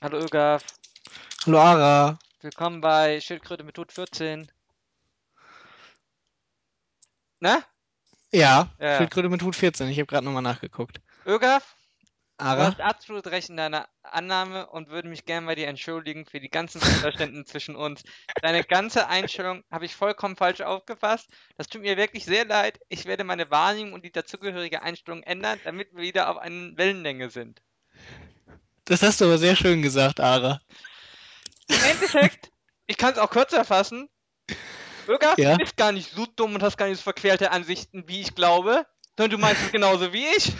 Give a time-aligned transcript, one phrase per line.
[0.00, 0.62] Hallo Ögaf,
[1.46, 2.18] Hallo Ara.
[2.40, 4.50] willkommen bei Schildkröte mit Tod 14.
[7.40, 7.64] Na?
[8.32, 8.96] Ja, Ja.
[8.98, 9.88] Schildkröte mit Hut 14.
[9.88, 11.00] Ich habe gerade nochmal nachgeguckt.
[11.26, 11.74] Ögaf,
[12.38, 12.66] du Ara?
[12.66, 16.50] hast absolut recht in deiner Annahme und würde mich gerne bei dir entschuldigen für die
[16.50, 18.02] ganzen Missverständnisse zwischen uns.
[18.42, 21.28] Deine ganze Einstellung habe ich vollkommen falsch aufgefasst.
[21.56, 22.78] Das tut mir wirklich sehr leid.
[22.88, 27.30] Ich werde meine Wahrnehmung und die dazugehörige Einstellung ändern, damit wir wieder auf einer Wellenlänge
[27.30, 27.62] sind.
[28.88, 30.60] Das hast du aber sehr schön gesagt, Ara.
[31.68, 32.50] Im Endeffekt,
[32.86, 34.08] ich kann es auch kürzer fassen.
[35.06, 35.56] Du Ja?
[35.56, 38.86] bist gar nicht so dumm und hast gar nicht so verquerte Ansichten, wie ich glaube,
[39.16, 40.52] sondern du meinst es genauso wie ich.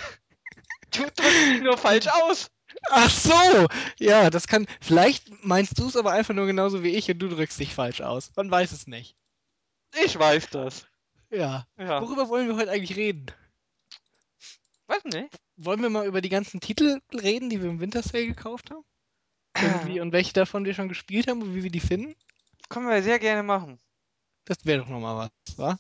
[0.91, 1.21] Du drückst
[1.53, 2.51] dich nur falsch aus.
[2.91, 3.67] Ach so!
[3.99, 4.67] Ja, das kann.
[4.81, 8.01] Vielleicht meinst du es aber einfach nur genauso wie ich und du drückst dich falsch
[8.01, 8.31] aus.
[8.37, 9.17] Man weiß es nicht.
[10.05, 10.87] Ich weiß das.
[11.31, 11.67] Ja.
[11.79, 12.01] Ja.
[12.03, 13.27] Worüber wollen wir heute eigentlich reden?
[14.89, 15.39] Weiß nicht.
[15.57, 18.85] Wollen wir mal über die ganzen Titel reden, die wir im Winter Sale gekauft haben?
[19.57, 22.17] Irgendwie und welche davon wir schon gespielt haben und wie wir die finden?
[22.69, 23.79] Können wir sehr gerne machen.
[24.45, 25.79] Das wäre doch nochmal was, wa?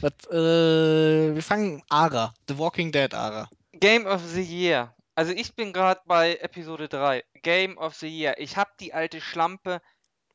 [0.00, 2.32] was äh, wir fangen Ara.
[2.48, 3.50] The Walking Dead Ara.
[3.72, 4.94] Game of the Year.
[5.16, 7.24] Also ich bin gerade bei Episode 3.
[7.42, 8.38] Game of the Year.
[8.38, 9.82] Ich habe die alte Schlampe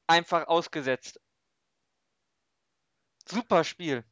[0.08, 1.22] einfach ausgesetzt.
[3.26, 4.04] Super Spiel.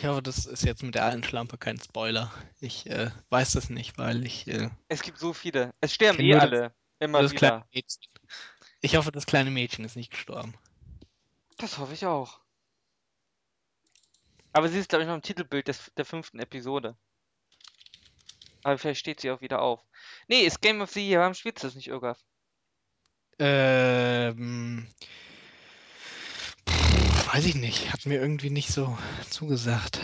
[0.00, 2.32] Ich hoffe, das ist jetzt mit der alten Schlampe kein Spoiler.
[2.58, 5.74] Ich äh, weiß das nicht, weil ich äh, Es gibt so viele.
[5.82, 6.74] Es sterben eh alle.
[7.00, 7.68] Immer das wieder.
[8.80, 10.54] Ich hoffe, das kleine Mädchen ist nicht gestorben.
[11.58, 12.40] Das hoffe ich auch.
[14.54, 16.96] Aber sie ist, glaube ich, noch im Titelbild des, der fünften Episode.
[18.62, 19.84] Aber vielleicht steht sie auch wieder auf.
[20.28, 21.20] Nee, ist Game of the Year.
[21.20, 22.18] Warum spielst du das nicht, Irgaf?
[23.38, 24.86] Ähm,
[27.32, 27.92] weiß ich nicht.
[27.92, 28.96] Hat mir irgendwie nicht so
[29.30, 30.00] zugesagt.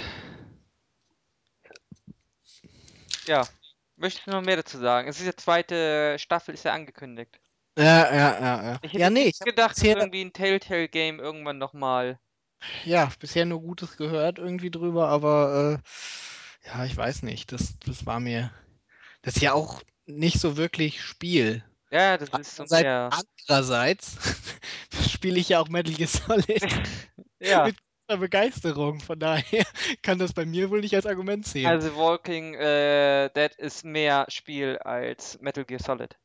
[3.26, 3.48] Ja.
[3.96, 5.08] Möchtest du noch mehr dazu sagen?
[5.08, 7.40] Es ist ja zweite Staffel, ist ja angekündigt.
[7.78, 8.80] Ja, ja, ja, ja.
[8.80, 12.18] Ich Ja, hätte nee, nicht ich habe gedacht, dass irgendwie ein Telltale-Game irgendwann nochmal.
[12.84, 15.80] ja, bisher nur Gutes gehört irgendwie drüber, aber
[16.64, 17.52] äh, ja, ich weiß nicht.
[17.52, 18.50] Das, das war mir.
[19.22, 21.64] Das ist ja auch nicht so wirklich Spiel.
[21.90, 23.16] Ja, das ist so mehr.
[23.48, 24.16] andererseits
[25.10, 26.62] spiele ich ja auch Metal Gear Solid
[27.48, 27.76] Ja, mit
[28.20, 29.00] Begeisterung.
[29.00, 29.64] Von daher
[30.02, 31.66] kann das bei mir wohl nicht als Argument zählen.
[31.66, 36.16] also Walking äh, Dead ist mehr Spiel als Metal Gear Solid.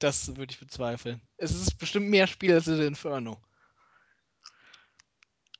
[0.00, 1.22] Das würde ich bezweifeln.
[1.36, 3.40] Es ist bestimmt mehr Spiel als The Inferno.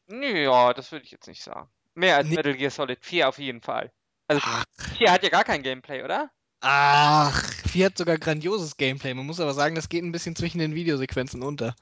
[0.09, 1.71] Ja, das würde ich jetzt nicht sagen.
[1.95, 2.37] Mehr als Nee.
[2.37, 3.93] Metal Gear Solid 4 auf jeden Fall.
[4.29, 4.65] Also Ach,
[4.99, 6.31] 4 hat ja gar kein Gameplay, oder?
[6.61, 9.15] ach, 4 hat sogar grandioses Gameplay.
[9.15, 11.75] Man muss aber sagen, das geht ein bisschen zwischen den Videosequenzen unter.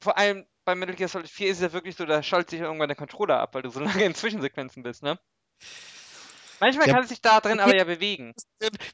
[0.00, 2.60] Vor allem bei Metal Gear Solid 4 ist es ja wirklich so, da schaltet sich
[2.60, 5.18] irgendwann der Controller ab, weil du so lange in Zwischensequenzen bist, ne?
[6.60, 6.94] Manchmal Ja.
[6.94, 8.34] kann es sich da drin aber ja bewegen.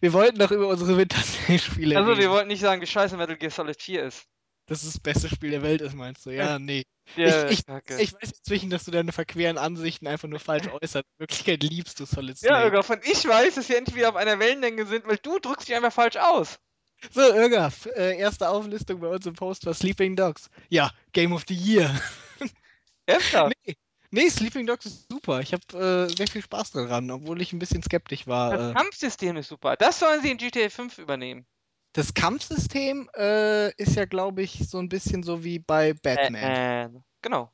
[0.01, 2.31] Wir wollten doch über unsere Winterspiele Also wir reden.
[2.31, 4.25] wollten nicht sagen, wie scheiße Metal Gear Solid 4 ist.
[4.67, 6.31] Dass es das beste Spiel der Welt ist, meinst du?
[6.31, 6.85] Ja, nee.
[7.17, 7.97] Ja, ich, ich, Kacke.
[8.01, 11.05] ich weiß inzwischen, dass du deine verqueren Ansichten einfach nur falsch äußerst.
[11.17, 12.65] In Wirklichkeit liebst du Solid Ja, Snake.
[12.65, 15.69] Irga, von ich weiß, dass wir endlich wieder auf einer Wellenlänge sind, weil du drückst
[15.69, 16.59] dich einfach falsch aus.
[17.13, 20.51] So, Irga, äh, erste Auflistung bei uns im Post war Sleeping Dogs.
[20.69, 21.95] Ja, Game of the Year.
[23.07, 23.55] Ernsthaft?
[23.67, 23.77] nee,
[24.11, 25.41] nee, Sleeping Dogs ist super.
[25.41, 28.71] Ich habe äh, sehr viel Spaß daran, obwohl ich ein bisschen skeptisch Das war.
[28.71, 29.77] Äh, Kampfsystem ist super.
[29.77, 31.47] Das sollen sie in GTA 5 übernehmen.
[31.93, 37.03] das Kampfsystem äh, ist ja, glaube ich, so ein bisschen so wie bei Batman.
[37.23, 37.53] Genau.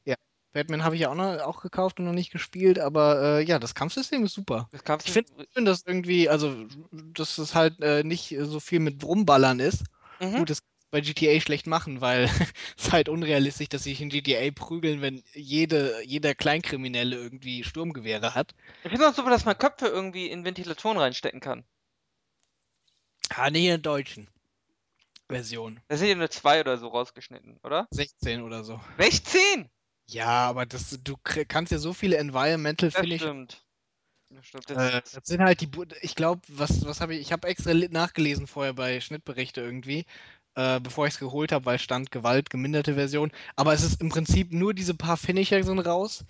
[0.55, 3.59] Batman habe ich ja auch, noch, auch gekauft und noch nicht gespielt, aber äh, ja,
[3.59, 4.69] das Kampfsystem ist super.
[4.71, 5.25] Das Ich Kampfsystem.
[5.27, 6.55] finde, schön, dass irgendwie, also,
[6.93, 9.85] dass es halt äh, nicht so viel mit Rumballern ist.
[10.21, 10.39] Mhm.
[10.39, 12.31] Gut, das kannst du bei GTA schlecht machen, weil
[12.79, 18.55] es halt unrealistisch, dass sich in GTA prügeln, wenn jede, jeder Kleinkriminelle irgendwie Sturmgewehre hat.
[18.85, 21.65] Ich finde auch super, dass man Köpfe irgendwie in Ventilatoren reinstecken kann.
[23.31, 24.29] Ah, nee, in der deutschen
[25.29, 25.81] Version.
[25.89, 27.89] Da sind ja nur zwei oder so rausgeschnitten, oder?
[27.91, 28.81] 16 oder so.
[28.99, 29.69] 16!
[30.07, 33.67] Ja, aber das, du kannst ja so viele Environmental Das Finish stimmt.
[34.31, 34.71] Das stimmt.
[34.71, 37.49] Das Äh, das sind halt die, Bu- ich glaube, was, was habe ich, ich habe
[37.49, 40.07] extra li- nachgelesen vorher bei Schnittberichte irgendwie,
[40.55, 43.31] äh, bevor ich es geholt habe, weil stand Gewalt, geminderte Version.
[43.57, 46.25] Aber es ist im Prinzip nur diese paar Finisher sind raus.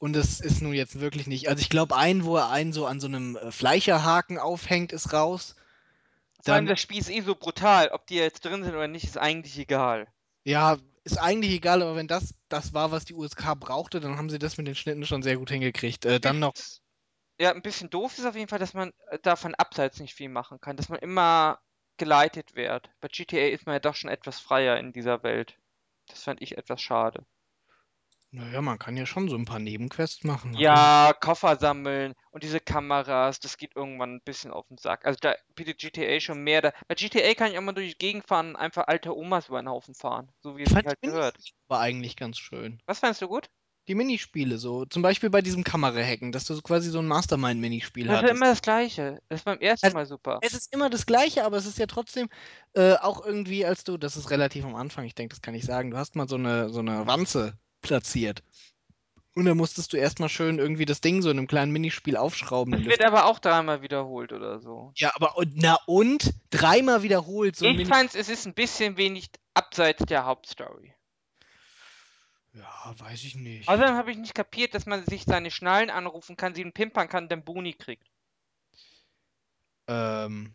[0.00, 1.48] Und es ist nun jetzt wirklich nicht.
[1.50, 5.12] Also ich glaube, ein, wo er einen so an so einem äh, Fleischerhaken aufhängt, ist
[5.12, 5.56] raus.
[6.42, 7.88] vor allem Dann, das Spiel ist eh so brutal.
[7.92, 10.06] Ob die jetzt drin sind oder nicht, ist eigentlich egal.
[10.44, 14.30] ja, ist eigentlich egal, aber wenn das das war, was die USK brauchte, dann haben
[14.30, 16.04] sie das mit den Schnitten schon sehr gut hingekriegt.
[16.04, 16.52] Äh, dann noch.
[17.38, 20.28] Ja, ein bisschen doof ist auf jeden Fall, dass man äh, davon abseits nicht viel
[20.28, 20.76] machen kann.
[20.76, 21.60] Dass man immer
[21.96, 22.90] geleitet wird.
[23.00, 25.58] Bei GTA ist man ja doch schon etwas freier in dieser Welt.
[26.06, 27.24] Das fand ich etwas schade.
[28.32, 30.50] Naja, man kann ja schon so ein paar Nebenquests machen.
[30.52, 34.78] Man kann Ja, Koffer sammeln und diese Kameras, das geht irgendwann ein bisschen auf den
[34.78, 35.04] Sack.
[35.06, 36.60] Also da bietet GTA schon mehr.
[36.62, 39.48] Da, bei GTA kann ich auch mal durch die Gegend fahren und einfach alte Omas
[39.48, 40.32] über den Haufen fahren.
[40.40, 41.36] So wie Ich es sich fand halt gehört.
[41.68, 42.82] Aber eigentlich ganz schön.
[42.86, 43.48] Was fandest du gut?
[43.88, 44.86] Die Minispiele so.
[44.86, 48.28] Zum Beispiel bei diesem Kamerahacken, dass du so quasi so ein Mastermind-Minispiel Das ist ja
[48.28, 48.34] hattest.
[48.34, 49.22] immer das Gleiche.
[49.30, 50.42] Das ist beim ersten Also, Mal super.
[50.42, 52.28] es ist immer das Gleiche, aber es ist ja trotzdem
[52.74, 55.64] äh, auch irgendwie, als du, das ist relativ am Anfang, ich denke, das kann ich
[55.64, 58.42] sagen, du hast mal so eine, so eine Wanze platziert.
[59.34, 62.72] Und dann musstest du erstmal schön irgendwie das Ding so in einem kleinen Minispiel aufschrauben.
[62.72, 64.92] Das wird aber auch dreimal wiederholt oder so.
[64.96, 66.34] ja, aber und, na und?
[66.50, 70.94] Dreimal wiederholt so Ich fand's, es ist ein bisschen wenig abseits der Hauptstory.
[72.52, 73.68] Ja, weiß ich nicht.
[73.68, 77.24] Außerdem habe ich nicht kapiert, dass man sich seine Schnallen anrufen kann, sie pimpern kann
[77.24, 78.08] und dann Boni kriegt.
[79.86, 80.52] Ähm,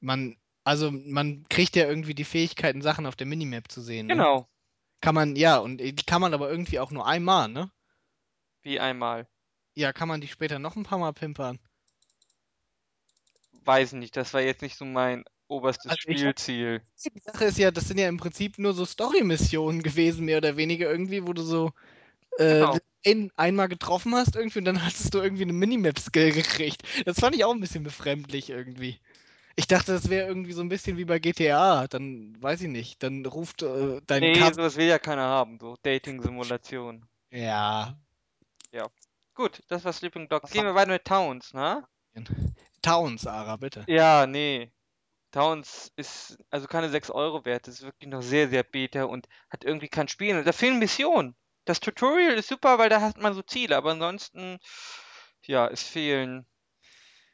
[0.00, 4.46] man, also man kriegt ja irgendwie die Fähigkeiten, Sachen auf der Minimap zu sehen, ne?
[5.00, 7.70] Kann man, ja, und die kann man aber irgendwie auch nur einmal, ne?
[8.62, 9.28] wie einmal.
[9.74, 11.58] Ja, kann man die später noch ein paar Mal pimpern.
[13.64, 16.82] Weiß nicht, das war jetzt nicht so mein oberstes Also ich hab- Spielziel.
[17.14, 20.56] Die Sache ist ja, das sind ja im Prinzip nur so Story-Missionen gewesen, mehr oder
[20.56, 21.72] weniger irgendwie, wo du so
[22.38, 22.78] äh, Genau.
[23.06, 26.82] ein, einmal getroffen hast irgendwie und dann hattest du irgendwie eine Minimap-Skill gekriegt.
[27.06, 29.00] Das fand ich auch ein bisschen befremdlich irgendwie.
[29.60, 31.86] Ich dachte, das wäre irgendwie so ein bisschen wie bei GTA.
[31.86, 34.54] Dann, weiß ich nicht, dann ruft äh, dein Nee, Cousin.
[34.54, 37.06] sowas will ja keiner haben, so Dating-Simulation.
[37.30, 37.94] Ja.
[39.34, 40.50] Gut, das war Sleeping Dogs.
[40.50, 41.86] Gehen wir weiter mit Towns, ne?
[42.80, 43.84] Towns, Ara, bitte.
[43.86, 44.72] Ja, nee.
[45.30, 47.66] Towns ist also keine 6 Euro wert.
[47.66, 50.42] Das ist wirklich noch sehr, sehr beta und hat irgendwie kein Spiel.
[50.42, 51.36] Da fehlen Missionen.
[51.66, 54.58] Das Tutorial ist super, weil da hat man so Ziele, aber ansonsten,
[55.46, 56.46] ja, es fehlen.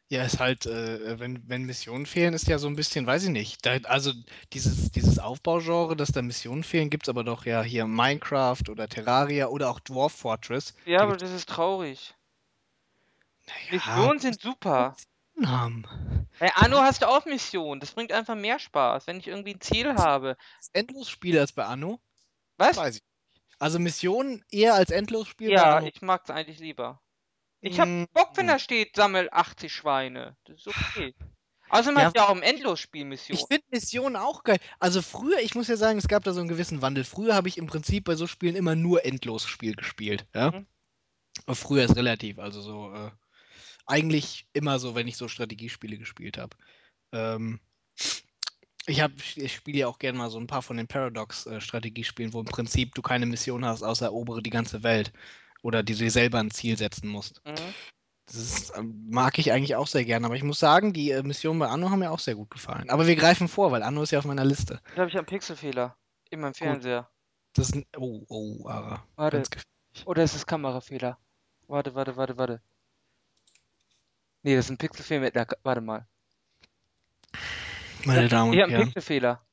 [0.08, 3.30] Ja, ist halt, äh, wenn, wenn Missionen fehlen, ist ja so ein bisschen, weiß ich
[3.30, 3.64] nicht.
[3.66, 4.12] Da, also
[4.52, 8.88] dieses, dieses Aufbaugenre, dass da Missionen fehlen, gibt es aber doch ja hier Minecraft oder
[8.88, 10.74] Terraria oder auch Dwarf Fortress.
[10.84, 12.14] Ja, Da aber gibt's, das ist traurig.
[13.46, 14.96] naja, Missionen sind super.
[15.44, 15.84] Haben.
[16.38, 17.78] Bei Anno hast du auch Missionen.
[17.80, 20.36] Das bringt einfach mehr Spaß, wenn ich irgendwie ein Ziel habe.
[20.72, 22.00] Endlosspiel als bei Anno?
[22.58, 22.76] Was?
[22.76, 23.56] Weiß ich nicht.
[23.58, 25.92] Also Missionen eher als Endlosspiel bei Ja, Anno.
[25.94, 27.02] ich mag's eigentlich lieber.
[27.66, 30.36] Ich hab Mm, Bock, wenn da steht, sammel 80 Schweine.
[30.44, 31.14] Das ist okay.
[31.68, 32.04] Außerdem Ja.
[32.04, 34.58] hast du ja auch im Endlosspiel Ich finde Missionen auch geil.
[34.78, 37.02] Also früher, ich muss ja sagen, es gab da so einen gewissen Wandel.
[37.02, 40.26] Früher habe ich im Prinzip bei so Spielen immer nur Endlosspiel gespielt.
[40.32, 40.52] Ja?
[40.52, 40.66] Mhm.
[41.54, 43.10] Früher ist relativ, also so äh,
[43.86, 46.56] eigentlich immer so, wenn ich so Strategiespiele gespielt habe.
[47.12, 47.60] Ähm,
[48.86, 52.40] ich habe, ich spiele ja auch gerne mal so ein paar von den Paradox-Strategiespielen, wo
[52.40, 55.12] im Prinzip du keine Mission hast, außer erobere die ganze Welt.
[55.66, 57.42] Oder die du dir selber ein Ziel setzen musst.
[57.44, 57.74] Mhm.
[58.26, 60.26] Das ist, ähm, mag ich eigentlich auch sehr gerne.
[60.26, 62.88] Aber ich muss sagen, die äh, Missionen bei Anno haben mir auch sehr gut gefallen.
[62.88, 64.80] Aber wir greifen vor, weil Anno ist ja auf meiner Liste.
[64.94, 65.96] Da habe ich einen Pixelfehler
[66.30, 67.10] in meinem Fernseher.
[67.54, 69.04] Das ist ein, oh, oh, Ara.
[69.16, 69.42] Warte.
[70.04, 71.18] Oder ist es Kamerafehler?
[71.66, 72.62] Warte, warte, warte, warte.
[74.44, 75.48] Nee, das ist ein Pixelfehler mit einer.
[75.64, 76.06] Warte mal.
[78.04, 79.44] Meine Damen Ich und habe einen Herren, Pixelfehler.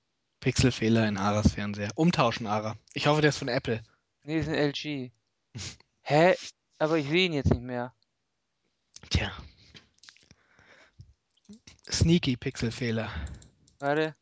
[0.41, 1.89] Pixelfehler in Aras Fernseher.
[1.95, 2.75] Umtauschen, Ara.
[2.93, 3.81] Ich hoffe, der ist von Apple.
[4.21, 5.11] Nee, das ist ein LG.
[6.03, 6.35] Hä?
[6.79, 7.93] Aber ich sehe ihn jetzt nicht mehr.
[9.09, 9.31] Tja.
[11.89, 13.09] Sneaky Pixelfehler.
[13.79, 14.15] Warte.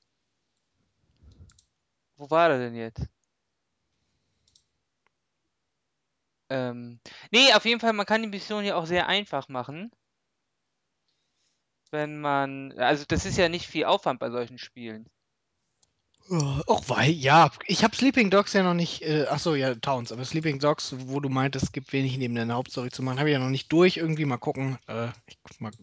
[2.17, 3.07] Wo war der denn jetzt?
[6.49, 6.99] Ähm.
[7.31, 9.91] Nee, auf jeden Fall, man kann die Mission ja auch sehr einfach machen.
[11.89, 12.77] Wenn man.
[12.77, 15.09] Also, das ist ja nicht viel Aufwand bei solchen Spielen.
[16.33, 19.75] Oh, auch weil, ja, ich habe Sleeping Dogs ja noch nicht, äh, ach so, ja,
[19.75, 23.19] Towns, aber Sleeping Dogs, wo du meintest, es gibt wenig neben deiner Hauptstory zu machen,
[23.19, 24.77] habe ich ja noch nicht durch, irgendwie mal gucken.
[24.87, 25.73] Äh, ich, mal,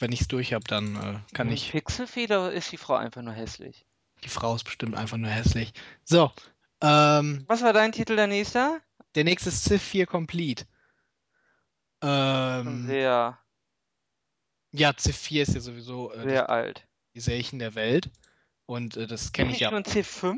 [0.00, 3.22] wenn ich es durch habe, dann äh, kann Mit ich, Pixelfehler ist die Frau einfach
[3.22, 3.86] nur hässlich.
[4.22, 5.72] die Frau ist bestimmt einfach nur hässlich.
[6.04, 6.30] So,
[6.82, 8.82] ähm, Was war dein Titel der nächste?
[9.14, 10.66] der nächste ist Civ 4 Complete.
[12.02, 13.38] Ähm, sehr,
[14.70, 16.86] ja, Civ 4 ist ja sowieso äh, sehr alt.
[17.16, 18.10] Spielchen der Welt
[18.66, 19.70] und äh, das kenne Bin ich ich ja.
[19.70, 20.36] schon C5?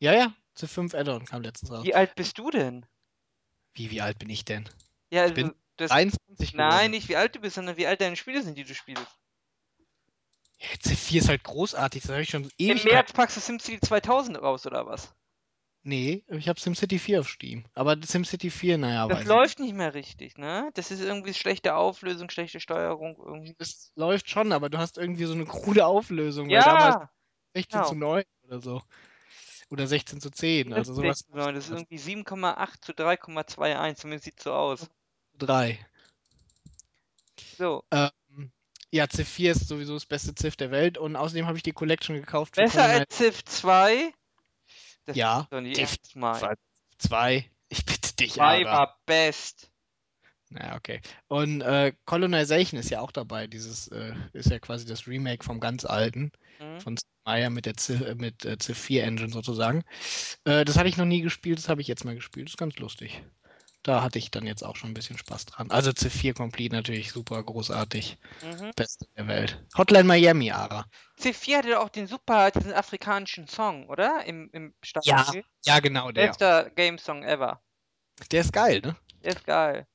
[0.00, 1.84] Ja, ja, Civ 5 Add-on kam letztens raus.
[1.84, 2.86] Wie alt bist du denn?
[3.74, 4.68] Wie, wie alt bin ich denn?
[5.10, 6.90] Ja, Ich bin also, das, 23 nein, geworden.
[6.90, 9.06] nicht wie alt du bist, sondern wie alt deine Spiele sind, die du spielst.
[10.58, 12.84] Ja, Civ 4 ist halt großartig, das habe ich schon Im ewig.
[12.84, 15.14] März packst du SimCity 2000 raus, oder was?
[15.84, 17.64] Nee, ich habe SimCity 4 auf Steam.
[17.74, 20.70] Aber SimCity 4, naja, Das läuft nicht mehr richtig, ne?
[20.74, 23.50] Das ist irgendwie schlechte Auflösung, schlechte Steuerung irgendwie.
[23.52, 23.56] ich.
[23.60, 27.08] Es läuft schon, aber du hast irgendwie so eine krude Auflösung, weil damals
[27.54, 28.14] Ja, 16 zu genau.
[28.14, 28.82] 9 oder so.
[29.70, 31.18] Oder 16 zu 10, Das also sowas.
[31.18, 34.88] 16 zu 9, das ist irgendwie 7,8 zu 3,21, zumindest sieht so aus.
[35.38, 35.78] 3.
[37.56, 38.50] So, Ähm,
[38.90, 41.72] ja, Civ 4 ist sowieso das beste Civ der Welt und außerdem habe ich die
[41.72, 44.12] Collection gekauft besser als Civ 2?
[45.04, 46.56] Das Ja, ist doch nicht Civ ernst meinen.
[46.98, 47.50] 2.
[47.68, 48.70] Ich bitte richtig Zwei ärger.
[48.72, 49.70] war best.
[50.50, 51.02] Naja, okay.
[51.28, 53.46] Und äh, Colonization ist ja auch dabei.
[53.46, 56.80] Dieses äh, ist ja quasi das Remake vom ganz alten, Mhm.
[56.80, 56.96] von
[57.28, 59.84] Meyer mit der Civ, äh, mit äh, Civ 4 Engine sozusagen.
[60.44, 62.46] Äh, das hatte ich noch nie gespielt, das habe ich jetzt mal gespielt.
[62.46, 63.22] Das ist ganz lustig.
[63.82, 65.70] Da hatte ich dann jetzt auch schon ein bisschen Spaß dran.
[65.70, 68.18] Also Civ 4 Complete natürlich super großartig.
[68.42, 68.72] Mhm.
[68.74, 69.62] Beste der Welt.
[69.76, 70.86] Hotline Miami, Ara.
[71.20, 74.24] C4 hatte auch den super, diesen afrikanischen Song, oder?
[74.24, 75.44] Im, im Startspiel.
[75.66, 76.28] Ja, genau der.
[76.28, 77.60] Bester Game-Song ever.
[78.32, 78.96] Der ist geil, ne?
[79.22, 79.86] Der ist geil.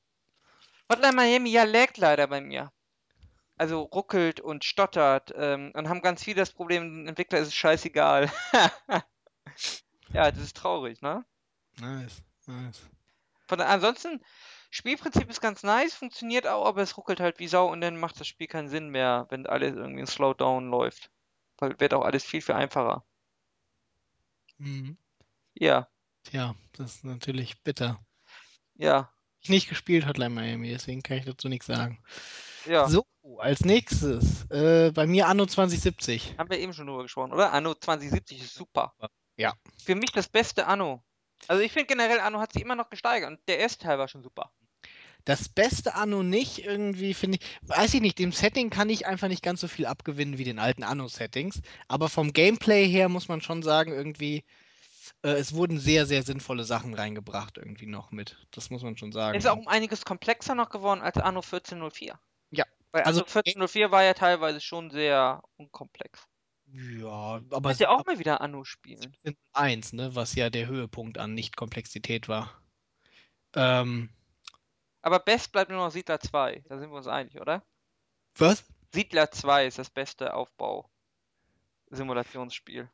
[0.90, 2.70] Hotline Miami, ja, laggt leider bei mir.
[3.56, 7.54] Also ruckelt und stottert ähm, und haben ganz viel das Problem, dem Entwickler ist es
[7.54, 8.30] scheißegal.
[10.12, 11.24] ja, das ist traurig, ne?
[11.80, 12.80] Nice, nice.
[13.48, 14.22] Von, ansonsten,
[14.70, 18.20] Spielprinzip ist ganz nice, funktioniert auch, aber es ruckelt halt wie Sau und dann macht
[18.20, 21.10] das Spiel keinen Sinn mehr, wenn alles irgendwie in Slowdown läuft.
[21.58, 23.04] Weil wird auch alles viel, viel einfacher.
[24.58, 24.96] Mhm.
[25.54, 25.88] Ja,
[26.24, 28.04] Tja, das ist natürlich bitter.
[28.76, 32.02] ja, Ich nicht gespielt Hotline Miami, deswegen kann ich dazu nichts sagen.
[32.64, 32.88] ja.
[32.88, 33.04] So,
[33.38, 36.34] als nächstes, äh, bei mir Anno 2070.
[36.38, 37.52] Haben wir eben schon drüber gesprochen, oder?
[37.52, 38.94] Anno 2070 ist super.
[39.36, 39.54] Ja.
[39.82, 41.02] Für mich das beste Anno.
[41.48, 44.08] Also ich finde generell, Anno hat sich immer noch gesteigert und der erste Teil war
[44.08, 44.50] schon super.
[45.24, 49.28] Das beste Anno nicht irgendwie, finde ich, weiß ich nicht, dem Setting kann ich einfach
[49.28, 51.62] nicht ganz so viel abgewinnen wie den alten Anno-Settings.
[51.88, 54.44] Aber vom Gameplay her muss man schon sagen, irgendwie,
[55.22, 58.36] äh, es wurden sehr, sehr sinnvolle Sachen reingebracht, irgendwie noch mit.
[58.50, 59.38] Das muss man schon sagen.
[59.38, 62.18] Ist auch um einiges komplexer noch geworden als Anno 1404.
[62.50, 66.28] Ja, Weil also- Anno 1404 war ja teilweise schon sehr unkomplex.
[66.66, 69.16] Ja, aber Kannst ja auch mal wieder Anno spielen.
[69.24, 72.52] sind eins, ne, was ja der Höhepunkt an Nicht-Komplexität war.
[73.56, 74.10] Ähm,
[75.02, 76.62] Aber best bleibt nur noch Siedler 2.
[76.68, 77.64] Da sind wir uns einig, oder?
[78.36, 78.62] was?
[78.92, 82.88] Siedler 2 ist das beste Aufbau-Simulationsspiel.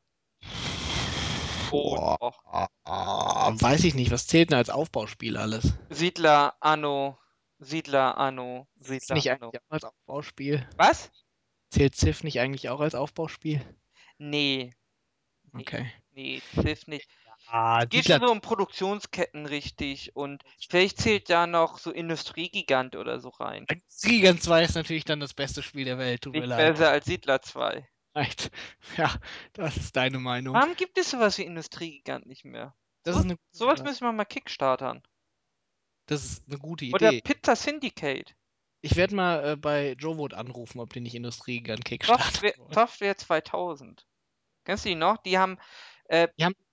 [1.73, 2.43] Oh, doch.
[2.85, 5.73] Ah, weiß ich nicht, was zählt denn als Aufbauspiel alles?
[5.91, 7.19] Siedler, Anno,
[7.61, 9.47] Siedler, Anno, Siedler, nicht Anno.
[9.49, 10.69] eigentlich auch als Aufbauspiel?
[10.77, 11.11] Was?
[11.71, 13.61] Zählt Civ nicht eigentlich auch als Aufbauspiel?
[14.19, 14.75] Nee.
[15.53, 15.93] Nee, Okay.
[16.13, 17.09] nee, Civ nicht.
[17.47, 23.19] Ah, Geht schon so um Produktionsketten richtig und vielleicht zählt da noch so Industriegigant oder
[23.19, 23.67] so rein.
[24.03, 26.75] Gigant 2 ist natürlich dann das beste Spiel der Welt, tut mir leid.
[26.75, 27.89] besser als Siedler 2.
[28.15, 28.51] Leid.
[28.97, 29.15] Ja,
[29.55, 30.55] das ist deine Meinung.
[30.55, 32.75] Warum gibt es sowas wie Industriegigant nicht mehr?
[33.05, 35.03] Das so- ist eine, Sowas müssen wir mal kickstartern.
[36.11, 37.21] Das ist eine gute Oder Idee.
[37.23, 38.35] Pizza Syndicate.
[38.83, 42.73] Ich werde mal äh, bei Jovot anrufen, ob die nicht Industriegigant Kickstarter Software, wollen.
[42.73, 44.07] Software 2000.
[44.65, 45.19] Kennst du die noch?
[45.19, 45.59] Die haben,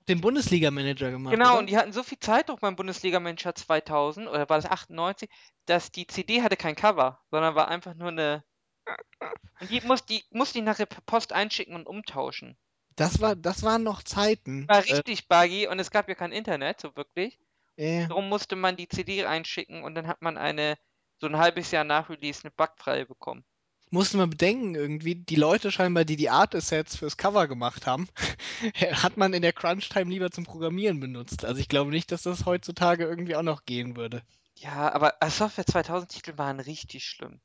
[0.07, 1.33] Den Bundesliga-Manager gemacht.
[1.33, 1.59] genau, oder?
[1.59, 5.29] und die hatten so viel Zeitdruck beim Bundesliga-Manager 2000, oder war das 98,
[5.65, 8.43] dass die CD hatte kein Cover, sondern war einfach nur eine.
[9.59, 12.57] Und die muss die, muss die nachher per Post einschicken und umtauschen.
[12.95, 14.67] Das, war, das waren noch Zeiten.
[14.69, 17.39] War richtig buggy und es gab ja kein Internet, so wirklich.
[17.77, 20.77] Äh, Darum musste man die CD einschicken und dann hat man eine,
[21.19, 23.45] so ein halbes Jahr nach Release eine bugfreie bekommen.
[23.89, 28.09] musste man bedenken, irgendwie, die Leute scheinbar, die die Art-Assets fürs Cover gemacht haben,
[28.91, 31.45] hat man in der Crunch-Time lieber zum Programmieren benutzt.
[31.45, 34.23] Also ich glaube nicht, dass das heutzutage irgendwie auch noch gehen würde.
[34.55, 37.39] Ja, aber äh, Software 2000 Titel waren richtig schlimm.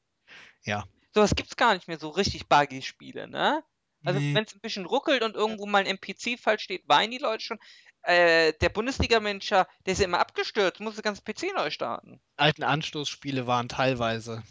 [0.64, 0.84] Ja.
[1.14, 3.62] Sowas gibt's gar nicht mehr, so richtig buggy Spiele, ne?
[4.04, 4.34] Also Nee.
[4.34, 7.44] wenn es ein bisschen ruckelt und irgendwo mal ein NPC falsch steht, weinen die Leute
[7.44, 7.58] schon.
[8.02, 12.21] Äh, der Bundesliga-Manager, der ist ja immer abgestürzt, musste ganz PC neu starten.
[12.37, 14.42] alten Anstoßspiele waren teilweise.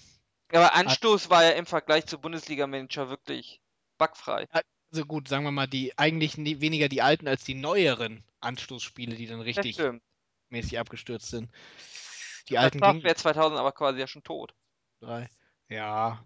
[0.53, 3.61] Aber Anstoß war ja im Vergleich zu Bundesliga-Manager wirklich
[3.97, 4.47] bugfrei.
[4.91, 9.27] Also gut, sagen wir mal, die eigentlich weniger die alten als die neueren Anstoßspiele, die
[9.27, 9.77] dann Das richtig
[10.49, 11.49] mäßig abgestürzt sind.
[12.49, 14.53] Die Bei alten gingen Software 2000 aber quasi ja schon tot.
[14.99, 15.29] drei.
[15.69, 16.23] Ja.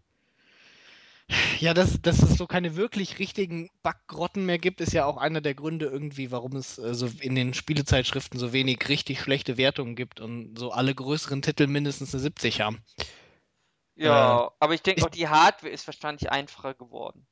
[1.60, 5.42] Ja, dass, dass es so keine wirklich richtigen Buggrotten mehr gibt, ist ja auch einer
[5.42, 9.96] der Gründe irgendwie, warum es äh, so in den Spielezeitschriften so wenig richtig schlechte Wertungen
[9.96, 12.84] gibt und so alle größeren Titel mindestens eine 70 haben.
[13.96, 17.26] Ja, aber ich denke auch, die Hardware ist wahrscheinlich einfacher geworden.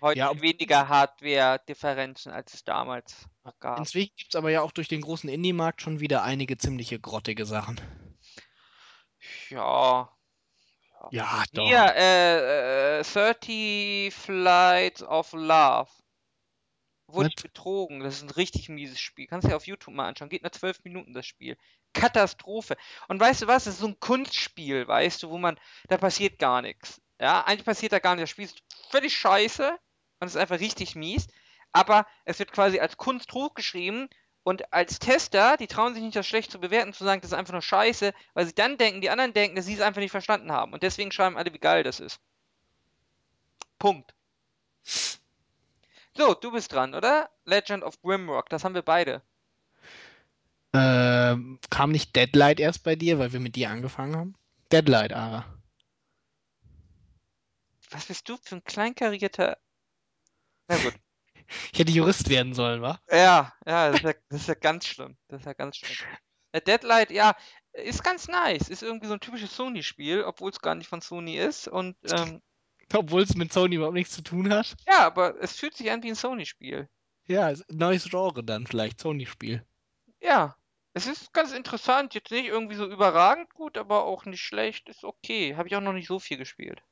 [0.00, 3.78] Heute Ja, weniger Hardware-Differenzen, als es damals noch gab.
[3.78, 7.44] Inzwischen gibt es aber ja auch durch den großen Indie-Markt schon wieder einige ziemliche grottige
[7.44, 7.80] Sachen.
[9.50, 10.10] Ja.
[11.12, 11.66] Ja, doch.
[11.66, 15.90] Hier, äh, äh, 30 Flights of Love.
[17.06, 18.00] Wurde ich betrogen.
[18.00, 19.26] Das ist ein richtig mieses Spiel.
[19.26, 20.28] Kannst du dir auf YouTube mal anschauen.
[20.28, 21.56] Geht nur 12 Minuten das Spiel.
[21.92, 22.76] Katastrophe.
[23.08, 23.64] Und weißt du was?
[23.64, 25.58] Das ist so ein Kunstspiel, weißt du, wo man,
[25.88, 27.00] da passiert gar nichts.
[27.20, 28.24] Ja, eigentlich passiert da gar nichts.
[28.24, 29.78] Das Spiel ist völlig scheiße
[30.20, 31.28] und ist einfach richtig mies.
[31.72, 34.08] Aber es wird quasi als Kunst hochgeschrieben
[34.44, 37.36] und als Tester, die trauen sich nicht, das schlecht zu bewerten, zu sagen, das ist
[37.36, 40.10] einfach nur scheiße, weil sie dann denken, die anderen denken, dass sie es einfach nicht
[40.10, 40.74] verstanden haben.
[40.74, 42.20] Und deswegen schreiben alle, wie geil das ist.
[43.78, 44.14] Punkt.
[46.16, 47.30] So, du bist dran, oder?
[47.44, 49.22] Legend of Grimrock, das haben wir beide.
[50.74, 54.34] Ähm, kam nicht Deadlight erst bei dir, weil wir mit dir angefangen haben?
[54.70, 55.46] Deadlight, Ara.
[57.90, 59.56] Was bist du für ein kleinkarierter.
[60.68, 60.94] Na gut.
[61.72, 62.98] Ich hätte Jurist werden sollen, wa?
[63.10, 65.16] Ja, ja, das ist ja, das ist ja ganz schlimm.
[65.28, 66.08] Das ist ja ganz schlimm.
[66.52, 67.34] Äh, Deadlight, ja,
[67.72, 68.68] ist ganz nice.
[68.68, 71.68] Ist irgendwie so ein typisches Sony-Spiel, obwohl es gar nicht von Sony ist.
[71.68, 72.40] Und ähm,
[72.92, 74.76] Obwohl es mit Sony überhaupt nichts zu tun hat.
[74.86, 76.88] ja, aber es fühlt sich an wie ein Sony-Spiel.
[77.26, 79.64] Ja, neues Genre dann vielleicht, Sony-Spiel.
[80.20, 80.56] Ja,
[80.92, 82.14] es ist ganz interessant.
[82.14, 84.88] Jetzt nicht irgendwie so überragend gut, aber auch nicht schlecht.
[84.88, 85.56] Ist okay.
[85.56, 86.82] Habe ich auch noch nicht so viel gespielt.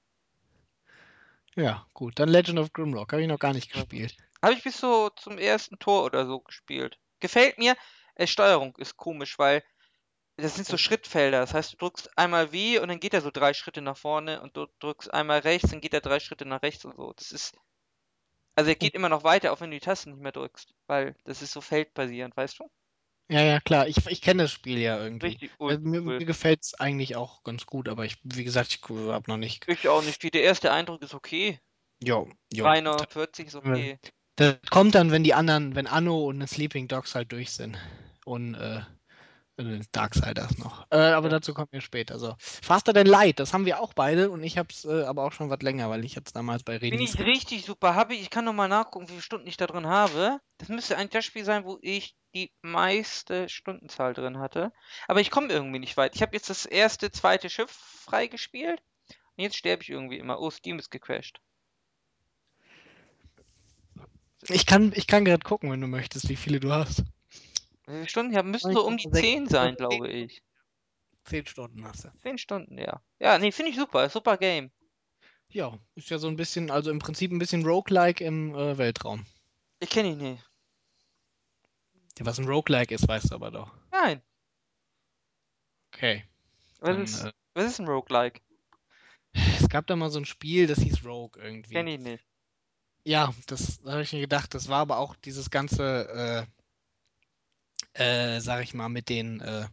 [1.54, 2.18] Ja, gut.
[2.18, 3.12] Dann Legend of Grimrock.
[3.12, 4.16] Habe ich noch gar nicht gespielt.
[4.42, 6.98] Habe ich bis so zum ersten Tor oder so gespielt.
[7.20, 7.76] Gefällt mir.
[8.14, 9.62] Äh, Steuerung ist komisch, weil
[10.36, 11.40] das sind so Schrittfelder.
[11.40, 14.40] Das heißt, du drückst einmal W und dann geht er so drei Schritte nach vorne
[14.42, 17.12] und du drückst einmal rechts, dann geht er drei Schritte nach rechts und so.
[17.12, 17.54] Das ist.
[18.54, 20.74] Also er geht immer noch weiter, auch wenn du die Tasten nicht mehr drückst.
[20.86, 22.70] Weil das ist so feldbasierend, weißt du?
[23.28, 23.86] Ja, ja, klar.
[23.86, 25.28] Ich, ich kenne das Spiel ja irgendwie.
[25.28, 26.18] Richtig Äh, mir cool.
[26.18, 29.66] mir gefällt es eigentlich auch ganz gut, aber ich, wie gesagt, ich habe noch nicht.
[29.68, 30.22] Ich auch nicht.
[30.22, 31.58] Wie der erste Eindruck ist okay.
[32.02, 32.64] Jo, jo.
[32.66, 33.98] 3,49 ist okay.
[34.36, 37.76] Das kommt dann, wenn die anderen, wenn Anno und Sleeping Dogs halt durch sind.
[38.24, 38.80] Und äh,
[39.92, 40.86] Darksiders noch.
[40.90, 42.18] Äh, aber dazu kommen wir später.
[42.18, 42.34] So.
[42.38, 45.32] Faster Than Light, das haben wir auch beide und ich habe es äh, aber auch
[45.32, 47.94] schon was länger, weil ich jetzt damals bei Bin ich richtig super.
[47.94, 50.40] Habe ich, ich kann noch mal nachgucken, wie viele Stunden ich da drin habe.
[50.58, 54.72] Das müsste eigentlich das Spiel sein, wo ich die meiste Stundenzahl drin hatte.
[55.06, 56.14] Aber ich komme irgendwie nicht weit.
[56.14, 58.80] Ich habe jetzt das erste, zweite Schiff freigespielt.
[59.36, 60.40] Und jetzt sterbe ich irgendwie immer.
[60.40, 61.40] Oh, Steam ist gecrashed.
[64.48, 67.04] Ich kann, ich kann gerade gucken, wenn du möchtest, wie viele du hast.
[67.86, 68.32] Wie viele Stunden?
[68.32, 70.42] Ja, müssen so um die 10 sein, glaube ich.
[71.24, 72.08] Zehn Stunden hast du.
[72.22, 73.00] 10 Stunden, ja.
[73.20, 74.08] Ja, nee, finde ich super.
[74.08, 74.70] Super Game.
[75.48, 79.26] Ja, ist ja so ein bisschen, also im Prinzip ein bisschen Roguelike im äh, Weltraum.
[79.80, 80.50] Ich kenne ihn nicht.
[82.18, 83.72] Ja, was ein Roguelike ist, weißt du aber doch.
[83.90, 84.22] Nein.
[85.94, 86.24] Okay.
[86.80, 88.40] Was, Dann, ist, äh, was ist ein Roguelike?
[89.60, 91.74] es gab da mal so ein Spiel, das hieß Rogue irgendwie.
[91.74, 92.24] Kenne ich nicht.
[93.04, 94.54] Ja, das habe ich mir gedacht.
[94.54, 96.46] Das war aber auch dieses ganze,
[97.96, 99.66] äh, äh, sag ich mal, mit den, äh,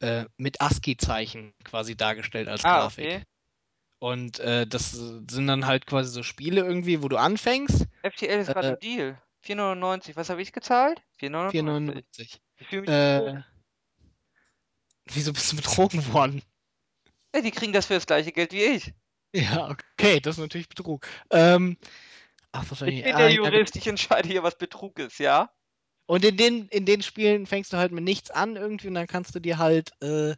[0.00, 3.04] äh, mit ASCII-Zeichen quasi dargestellt als Ah, Grafik.
[3.06, 3.22] okay.
[3.98, 7.86] Und äh, das sind dann halt quasi so Spiele irgendwie, wo du anfängst.
[8.02, 9.22] FTL ist gerade Äh, im Deal.
[9.44, 10.16] 4,99.
[10.16, 11.02] Was habe ich gezahlt?
[11.20, 11.52] 4,99.
[11.52, 12.38] 4,99.
[12.58, 13.36] Ich fühle mich betrogen.
[13.36, 13.42] Äh,
[15.12, 16.42] wieso bist du betrogen worden?
[17.34, 18.92] Ja, die kriegen das für das gleiche Geld wie ich.
[19.34, 21.06] Ja, okay, das ist natürlich Betrug.
[21.30, 21.76] Ähm,
[22.52, 23.04] ach, Ich wahrscheinlich.
[23.04, 25.50] bin ah, der ja, Jurist, ich entscheide hier, was Betrug ist, ja?
[26.06, 29.06] Und in den, in den Spielen fängst du halt mit nichts an irgendwie und dann
[29.06, 30.34] kannst du dir halt äh,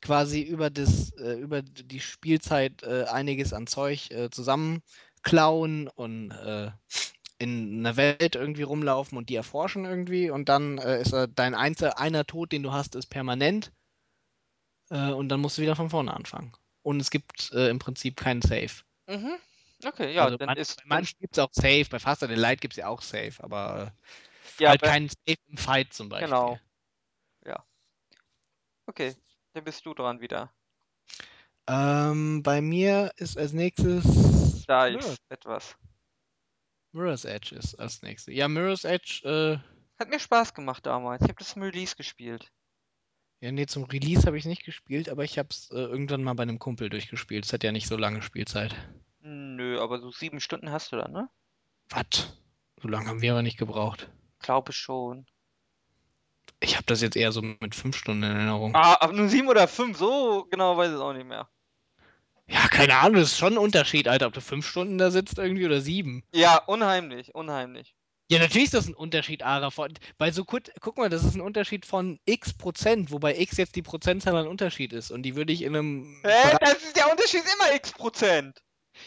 [0.00, 6.70] quasi über das, äh, über die Spielzeit äh, einiges an Zeug äh, zusammenklauen und äh,
[7.38, 11.90] in einer Welt irgendwie rumlaufen und die erforschen irgendwie und dann äh, ist dein Einzel
[11.92, 13.72] einer Tod, den du hast, ist permanent
[14.90, 16.52] und dann musst du wieder von vorne anfangen.
[16.84, 18.70] Und es gibt äh, im Prinzip keinen Save.
[19.08, 19.36] Mhm.
[19.84, 20.76] Okay, ja, also dann man, ist.
[20.76, 23.32] bei manchen gibt es auch Save, bei Faster Than Light gibt es ja auch Save,
[23.38, 23.92] aber
[24.60, 26.28] ja, halt keinen Save im Fight zum Beispiel.
[26.28, 26.58] genau.
[27.44, 27.64] Ja.
[28.86, 29.14] Okay,
[29.54, 30.52] dann bist du dran wieder.
[31.66, 35.76] Ähm, bei mir ist als nächstes Da Mirror, ist etwas.
[36.92, 38.34] Mirror's Edge ist als nächstes.
[38.34, 39.58] Ja, Mirror's Edge, äh,
[39.98, 41.22] Hat mir Spaß gemacht damals.
[41.22, 42.52] Ich habe das im Release gespielt.
[43.40, 46.34] Ja, nee, zum Release habe ich nicht gespielt, aber ich habe es äh, irgendwann mal
[46.34, 47.44] bei einem Kumpel durchgespielt.
[47.44, 48.74] Es hat ja nicht so lange Spielzeit.
[49.20, 51.28] Nö, aber so sieben Stunden hast du dann, ne?
[51.90, 52.38] Was?
[52.80, 54.10] So lange haben wir aber nicht gebraucht.
[54.38, 55.26] Glaube schon.
[56.60, 58.74] Ich habe das jetzt eher so mit fünf Stunden in Erinnerung.
[58.74, 61.48] Ah, aber nur sieben oder fünf, so genau weiß ich es auch nicht mehr.
[62.46, 65.38] Ja, keine Ahnung, das ist schon ein Unterschied, Alter, ob du fünf Stunden da sitzt
[65.38, 66.22] irgendwie oder sieben.
[66.34, 67.94] Ja, unheimlich, unheimlich.
[68.30, 69.70] Ja, natürlich ist das ein Unterschied, Ara.
[69.70, 73.56] Von, weil so gut, guck mal, das ist ein Unterschied von x Prozent, wobei x
[73.58, 75.10] jetzt die Prozentzahl ein Unterschied ist.
[75.10, 76.20] Und die würde ich in einem.
[76.24, 76.28] Hä?
[76.44, 78.62] Bereich- Das ist der Unterschied immer x Prozent.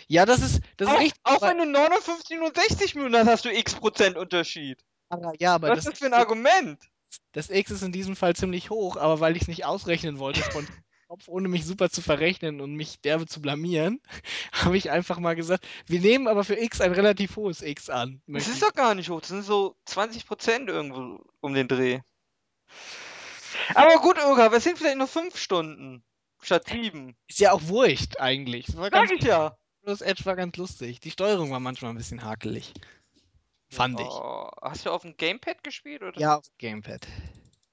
[0.08, 1.20] Ja, das ist, das ist Auch, richtig.
[1.24, 4.84] auch aber- wenn du 59 und 60 Minuten hast, hast du x Prozent Unterschied.
[5.10, 6.80] Ara, ja, aber Was ist das, das für ein Argument?
[7.32, 10.42] das x ist in diesem Fall ziemlich hoch, aber weil ich es nicht ausrechnen wollte,
[10.52, 10.68] von
[11.08, 14.02] Kopf, ohne mich super zu verrechnen und mich derbe zu blamieren,
[14.52, 18.22] habe ich einfach mal gesagt, wir nehmen aber für x ein relativ hohes x an.
[18.28, 19.22] Das ist ich doch gar nicht hoch.
[19.22, 22.02] Das sind so 20 Prozent irgendwo um den Dreh.
[23.74, 26.04] Aber gut, Olga, es sind vielleicht nur 5 Stunden
[26.42, 27.16] statt 7.
[27.28, 28.66] Ist ja auch wurscht eigentlich.
[28.68, 29.58] Das war ganz, Sag ich ja.
[29.84, 31.00] das Edge war ganz lustig.
[31.00, 32.74] Die Steuerung war manchmal ein bisschen hakelig.
[33.70, 34.08] Fand ich.
[34.08, 36.02] Oh, hast du auf dem Gamepad gespielt?
[36.04, 36.20] Oder?
[36.20, 37.08] Ja, auf dem Gamepad.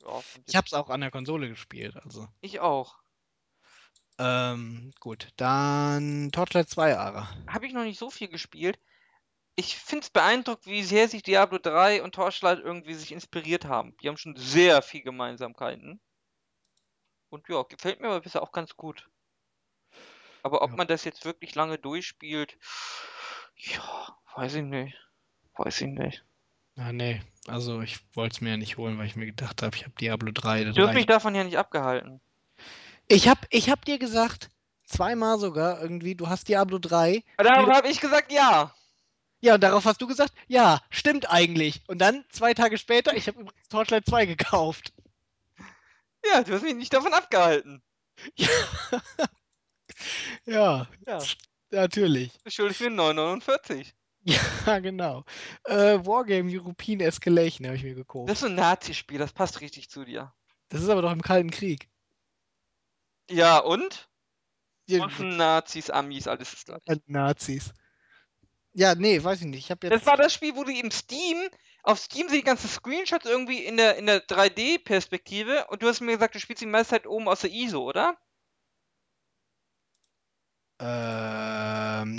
[0.03, 2.29] Ja, Ich habe es auch an der Konsole gespielt, also.
[2.41, 3.04] ich auch.
[4.19, 5.29] Ähm, gut.
[5.37, 7.29] Dann Torchlight 2, Ara.
[7.49, 8.79] Habe ich noch nicht so viel gespielt.
[9.57, 13.97] ich finde es beeindruckend, wie sehr sich Diablo 3 und Torchlight irgendwie sich inspiriert haben.
[14.03, 16.01] Die haben schon sehr viel Gemeinsamkeiten.
[17.31, 19.09] Und ja, gefällt mir aber bisher auch ganz gut.
[20.43, 20.77] Aber ob Ja.
[20.77, 22.57] man das jetzt wirklich lange durchspielt,
[23.57, 24.97] ja, weiß ich nicht.
[25.57, 26.25] Weiß ich nicht.
[26.77, 27.23] Ah, nee.
[27.47, 29.95] Also ich wollte es mir ja nicht holen, weil ich mir gedacht habe, ich habe
[30.01, 30.65] Diablo 3.
[30.65, 32.21] Das Du hast mich davon ja nicht abgehalten.
[33.09, 34.51] Ich hab, ich hab dir gesagt,
[34.87, 37.23] zweimal sogar irgendwie, du hast Diablo 3.
[37.37, 38.75] Aber darauf habe ich gesagt, ja.
[39.41, 41.83] Ja, und darauf hast du gesagt, ja, stimmt eigentlich.
[41.87, 44.93] Und dann, zwei Tage später, ich habe übrigens Torchlight 2 gekauft.
[46.33, 47.83] Ja, du hast mich nicht davon abgehalten.
[50.47, 51.19] Ja, Ja,
[51.71, 52.33] natürlich.
[52.45, 53.93] du schuldest mir 9,49.
[54.23, 55.25] Ja, genau.
[55.65, 58.29] Äh, Wargame European Escalation habe ich mir gekauft.
[58.29, 60.33] Das ist so ein Nazi-Spiel, das passt richtig zu dir.
[60.69, 61.89] Das ist aber doch im Kalten Krieg.
[63.31, 64.09] Ja, und?
[64.91, 66.83] Russen, Nazis, Amis, alles ist gleich.
[67.07, 67.73] Nazis.
[68.75, 69.61] Ja, nee, weiß ich nicht.
[69.61, 69.95] Ich habe jetzt.
[69.95, 71.39] Das war das Spiel, wo du im Steam,
[71.85, 76.01] auf Steam sind die ganzen Screenshots irgendwie in der, in der 3D-Perspektive und du hast
[76.01, 78.19] mir gesagt, du spielst die meiste Zeit oben aus der ISO, oder?
[80.81, 82.17] Ähm,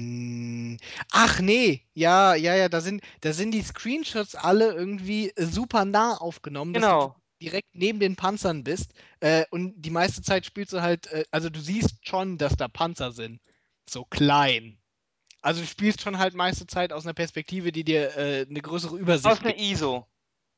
[1.11, 6.15] ach nee, ja, ja, ja, da sind, da sind die Screenshots alle irgendwie super nah
[6.15, 7.15] aufgenommen, Genau.
[7.45, 8.93] Direkt neben den Panzern bist.
[9.19, 12.67] Äh, und die meiste Zeit spielst du halt, äh, also du siehst schon, dass da
[12.67, 13.39] Panzer sind.
[13.87, 14.79] So klein.
[15.41, 18.97] Also du spielst schon halt meiste Zeit aus einer Perspektive, die dir äh, eine größere
[18.97, 19.57] Übersicht Aus einer.
[19.57, 20.07] ISO.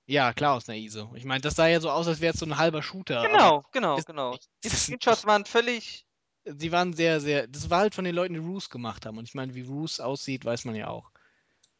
[0.06, 1.12] Ja, klar, aus einer ISO.
[1.16, 3.28] Ich meine, das sah ja so aus, als wäre es so ein halber Shooter.
[3.28, 4.38] Genau, genau, genau.
[4.64, 6.06] Die Screenshots waren völlig.
[6.46, 7.48] sie waren sehr, sehr.
[7.48, 9.18] Das war halt von den Leuten, die Roos gemacht haben.
[9.18, 11.12] Und ich meine, wie Roos aussieht, weiß man ja auch.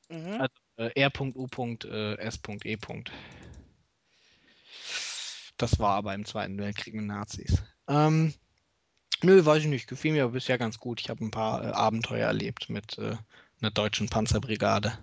[0.10, 0.42] Mhm.
[0.42, 2.78] Also äh, R.U.S.E.
[5.58, 7.62] Das war aber im Zweiten Weltkrieg mit Nazis.
[7.88, 8.34] Ähm,
[9.24, 9.88] nö, weiß ich nicht.
[9.88, 11.02] Gefiel mir aber bisher ganz gut.
[11.02, 13.16] Ich habe ein paar äh, Abenteuer erlebt mit äh,
[13.62, 14.98] einer deutschen Panzerbrigade.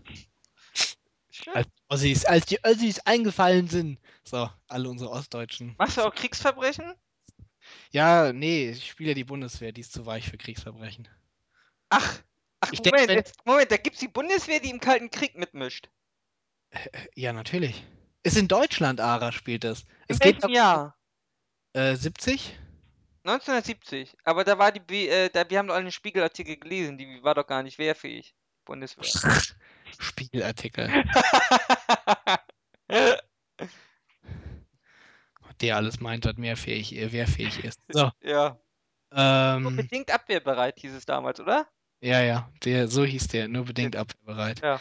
[1.53, 3.99] Als, Ossis, als die Ossis eingefallen sind.
[4.23, 5.75] So, alle unsere Ostdeutschen.
[5.79, 6.95] Machst du auch Kriegsverbrechen?
[7.91, 11.09] Ja, nee, ich spiele ja die Bundeswehr, die ist zu weich für Kriegsverbrechen.
[11.89, 12.21] Ach,
[12.61, 15.37] ach Ich denk, Moment, wenn- jetzt, Moment, da gibt's die Bundeswehr, die im Kalten Krieg
[15.37, 15.89] mitmischt.
[17.15, 17.83] Ja, natürlich.
[18.25, 19.83] Ist in Deutschland, Ara spielt das.
[19.83, 20.97] In Es geht welchem Jahr?
[21.75, 22.59] Äh, 70?
[23.25, 24.17] 1970.
[24.25, 27.23] Aber da war die, B äh, da, wir haben doch alle einen Spiegelartikel gelesen, die
[27.23, 28.35] war doch gar nicht wehrfähig.
[28.65, 29.05] Bundeswehr.
[29.99, 30.89] Spiegelartikel.
[35.61, 37.81] Der alles meint, dass mehr fähig, äh, wehrfähig ist.
[37.89, 38.11] So.
[38.23, 38.59] ja.
[39.13, 41.69] Nur Ähm, bedingt abwehrbereit hieß es damals, oder?
[42.01, 44.61] ja, ja, der, so hieß der, nur bedingt abwehrbereit.
[44.61, 44.81] Ja.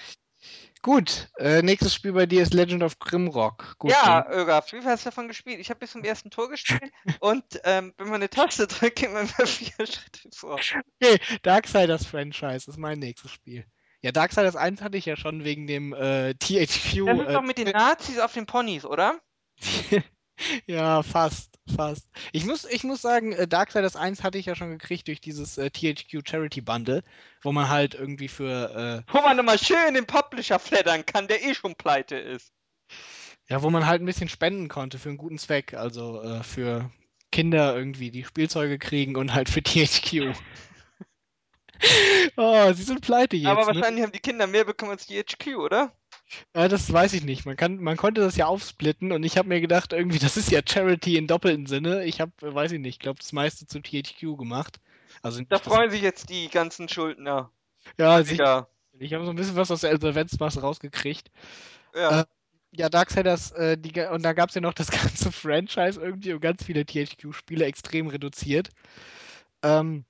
[0.83, 3.77] Gut, äh, nächstes Spiel bei dir ist Legend of Grimrock.
[3.79, 5.61] Gut, ja, Ögaf, wie viel hast du davon gespielt?
[5.61, 6.91] Ich habe bis zum ersten Tor gespielt
[7.21, 10.59] und ähm, wenn man eine Taste drückt, geht man immer vier Schritte vor.
[11.01, 13.65] Okay, Darksiders Franchise ist mein nächstes Spiel.
[14.01, 17.05] Ja, Darksiders 1 hatte ich ja schon wegen dem äh, THQ.
[17.05, 19.21] Das ist äh, doch mit den Nazis auf den Ponys, oder?
[20.67, 22.07] ja, fast, fast.
[22.31, 25.57] Ich muss, ich muss sagen, äh, Darksiders 1 hatte ich ja schon gekriegt durch dieses
[25.57, 27.03] äh, THQ Charity Bundle,
[27.41, 31.43] wo man halt irgendwie für, äh, Wo man nochmal schön den Publisher flattern kann, der
[31.43, 32.51] eh schon pleite ist.
[33.49, 36.91] ja, wo man halt ein bisschen spenden konnte für einen guten Zweck, also äh, für
[37.31, 40.35] Kinder irgendwie, die Spielzeuge kriegen und halt für THQ.
[42.37, 43.67] oh, sie sind pleite jetzt, Aber ne?
[43.67, 45.91] wahrscheinlich haben die Kinder mehr bekommen als die HQ, oder?
[46.55, 47.45] Ja, das weiß ich nicht.
[47.45, 50.51] Man, kann, man konnte das ja aufsplitten und ich habe mir gedacht, irgendwie, das ist
[50.51, 52.05] ja Charity in doppelten Sinne.
[52.05, 54.79] Ich habe, äh, weiß ich nicht, ich glaube, das meiste zu THQ gemacht.
[55.21, 57.51] Also Da freuen sich jetzt die ganzen Schuldner.
[57.97, 58.43] ja, sicher.
[58.43, 58.67] Ja.
[58.99, 61.31] Ich habe so ein bisschen was aus der Insolvenzmasse rausgekriegt.
[61.95, 62.21] ja.
[62.21, 62.25] Äh,
[62.75, 66.41] Ja, Darksiders, äh, die, und da gab es ja noch das ganze Franchise irgendwie und
[66.41, 68.69] ganz viele THQ-Spiele extrem reduziert.
[69.63, 70.05] Ähm,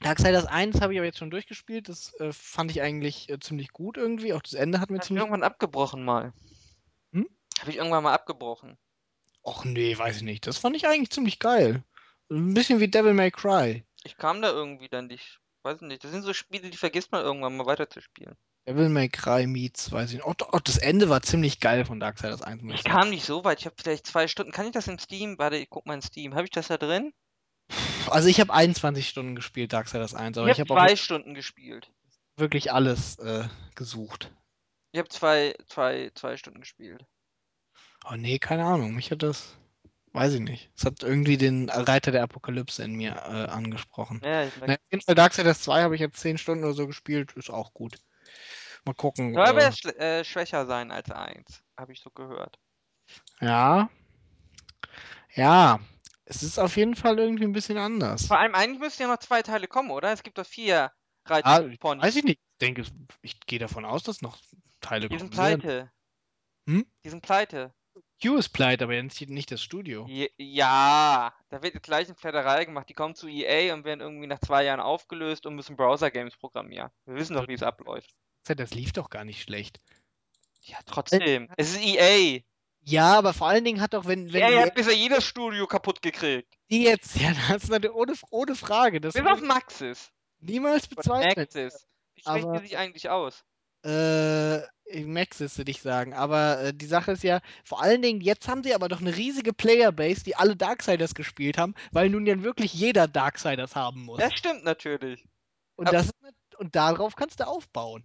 [0.00, 1.88] Darksiders 1 habe ich aber jetzt schon durchgespielt.
[1.88, 4.32] Das äh, fand ich eigentlich äh, ziemlich gut irgendwie.
[4.32, 5.20] Auch das Ende hat mir Hab ich ziemlich.
[5.22, 6.32] irgendwann abgebrochen mal.
[7.12, 7.28] Hm?
[7.60, 8.78] Habe ich irgendwann mal abgebrochen.
[9.42, 10.46] Och nee, weiß ich nicht.
[10.46, 11.84] Das fand ich eigentlich ziemlich geil.
[12.30, 13.84] Ein bisschen wie Devil May Cry.
[14.04, 15.40] Ich kam da irgendwie dann nicht.
[15.62, 16.02] Weiß nicht.
[16.04, 18.36] Das sind so Spiele, die vergisst man irgendwann mal weiterzuspielen.
[18.66, 20.26] Devil May Cry meets, weiß ich nicht.
[20.26, 23.24] Oh, oh, das Ende war ziemlich geil von Darksiders 1, muss Ich ich kam nicht
[23.24, 23.60] so weit.
[23.60, 24.52] Ich habe vielleicht zwei Stunden.
[24.52, 25.38] Kann ich das in Steam?
[25.38, 26.34] Warte, ich guck mal in Steam.
[26.34, 27.12] Habe ich das da drin?
[28.08, 31.90] Also ich habe 21 Stunden gespielt, Darksiders 1, aber ich habe auch zwei Stunden gespielt.
[32.36, 34.32] wirklich alles äh, gesucht.
[34.92, 37.04] Ich habe zwei, zwei, zwei Stunden gespielt.
[38.10, 38.94] Oh nee, keine Ahnung.
[38.94, 39.56] Mich hat das,
[40.12, 40.70] weiß ich nicht.
[40.76, 44.20] Es hat irgendwie den Reiter der Apokalypse in mir äh, angesprochen.
[44.24, 46.86] Ja, ich Na, auf jeden Fall Darksiders 2 habe ich jetzt 10 Stunden oder so
[46.86, 47.98] gespielt, ist auch gut.
[48.84, 49.34] Mal gucken.
[49.34, 51.62] Soll aber Äh, äh, schwächer sein als eins.
[51.78, 52.58] Habe ich so gehört.
[53.40, 53.88] ja.
[55.34, 55.78] Ja.
[56.30, 58.26] Es ist auf jeden Fall irgendwie ein bisschen anders.
[58.26, 60.12] Vor allem, eigentlich müssten ja noch zwei Teile kommen, oder?
[60.12, 60.92] Es gibt doch vier
[61.24, 62.38] 13 Ah, weiß ich nicht.
[62.38, 62.84] Ich denke,
[63.20, 64.38] ich gehe davon aus, dass noch
[64.80, 65.60] Teile Die sind kommen werden.
[65.60, 65.92] pleite.
[66.68, 66.86] Hm?
[67.04, 67.74] Die sind pleite.
[68.22, 70.06] Q ist pleite, aber jetzt nicht das Studio.
[70.38, 72.88] Ja, da wird jetzt gleich eine Flatterei gemacht.
[72.88, 76.90] Die kommen zu EA und werden irgendwie nach zwei Jahren aufgelöst und müssen Browser-Games programmieren.
[77.06, 78.14] Wir wissen doch, wie es abläuft.
[78.44, 79.80] Das lief doch gar nicht schlecht.
[80.62, 81.48] Ja, trotzdem.
[81.56, 82.40] Es ist EA.
[82.90, 85.66] Ja, aber vor allen Dingen hat doch, wenn, wenn EA ihr hat bisher jedes Studio
[85.66, 86.52] kaputt gekriegt.
[86.70, 89.00] die jetzt, ja, das ist natürlich ohne, ohne Frage.
[89.00, 90.10] Das Bis auf Maxis.
[90.40, 91.34] niemals Und bezweifeln.
[91.36, 91.86] Maxis.
[92.14, 93.44] Wie sprechen die sich eigentlich aus?
[93.82, 94.60] Äh,
[95.04, 96.12] Maxis würde ich sagen.
[96.14, 99.16] Aber äh, die Sache ist ja, vor allen Dingen, jetzt haben sie aber doch eine
[99.16, 104.18] riesige Playerbase, die alle Darksiders gespielt haben, weil nun ja wirklich jeder Darksiders haben muss.
[104.18, 105.24] Das stimmt natürlich.
[105.76, 106.10] Und, aber- das
[106.58, 108.04] und darauf kannst du aufbauen.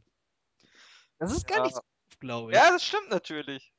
[1.19, 1.63] Das ist gar Ja.
[1.65, 1.81] nicht so,
[2.19, 2.57] glaube ich.
[2.57, 3.73] Ja, das stimmt natürlich.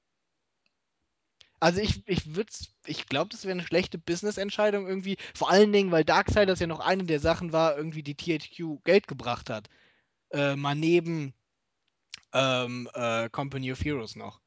[1.58, 2.52] Also ich, ich würde
[2.84, 5.16] ich glaube, das wäre eine schlechte Business-Entscheidung irgendwie.
[5.34, 9.06] Vor allen Dingen, weil Darksiders ja noch eine der Sachen war, irgendwie die THQ Geld
[9.06, 9.68] gebracht hat.
[10.30, 11.34] Äh, mal neben
[12.32, 14.40] ähm, äh, Company of Heroes noch.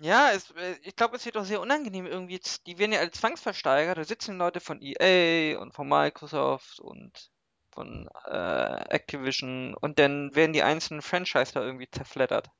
[0.00, 2.40] Ja, es, äh, ich glaube, es wird auch sehr unangenehm irgendwie.
[2.66, 3.94] Die werden ja als Zwangsversteiger.
[3.94, 7.30] Da sitzen Leute von EA und von Microsoft und
[7.70, 12.50] von äh, Activision und dann werden die einzelnen Franchise da irgendwie zerfleddert.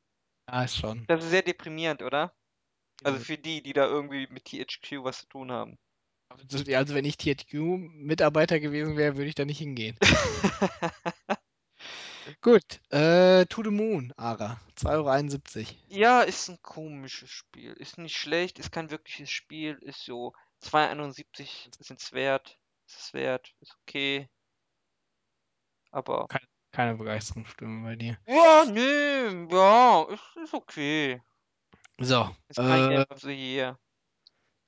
[0.49, 1.05] Ja, ist schon.
[1.09, 2.33] Das ist sehr deprimierend, oder?
[3.05, 5.79] Also für die, die da irgendwie mit THQ was zu tun haben.
[6.31, 9.97] Also wenn ich THQ-Mitarbeiter gewesen wäre, würde ich da nicht hingehen.
[12.43, 14.61] Gut, äh, To the Moon, Ara.
[14.77, 15.67] 2,71 Euro.
[15.89, 17.73] Ja, ist ein komisches Spiel.
[17.73, 22.59] Ist nicht schlecht, ist kein wirkliches Spiel, ist so 2,71 sind es wert.
[22.87, 24.29] Ist es wert, ist okay.
[25.91, 26.27] Aber.
[26.73, 28.19] Keine Begeisterungsstimme bei dir.
[28.27, 31.23] Ja, nö, ja, ist, ist okay.
[32.01, 33.79] So, Ist kein äh, Game of the Year.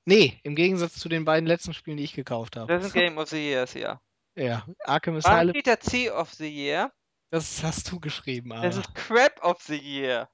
[0.05, 2.71] nee, im Gegensatz zu den beiden letzten Spielen, die ich gekauft habe.
[2.71, 4.01] Das sind Game of the Years, ja.
[4.35, 6.93] Ja, Arkham Asylum, da C of the Year?
[7.31, 8.81] das hast du geschrieben, Das Ara.
[8.85, 10.29] ist Crap of the Year.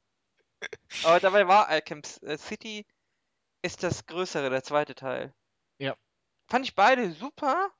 [1.04, 2.86] Aber dabei war Arkham äh, City
[3.64, 5.34] ist das größere, der zweite Teil.
[5.80, 5.96] Ja.
[6.48, 7.72] Fand ich beide super,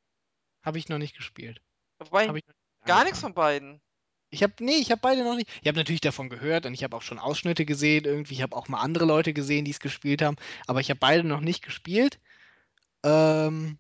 [0.64, 1.62] Habe ich noch nicht gespielt.
[2.00, 2.42] wobei
[2.86, 3.80] gar nichts von beiden.
[4.30, 5.50] Ich habe nee, ich habe beide noch nicht.
[5.62, 8.34] Ich habe natürlich davon gehört und ich habe auch schon Ausschnitte gesehen irgendwie.
[8.34, 11.24] Ich habe auch mal andere Leute gesehen, die es gespielt haben, aber ich habe beide
[11.24, 12.20] noch nicht gespielt.
[13.04, 13.80] Ähm,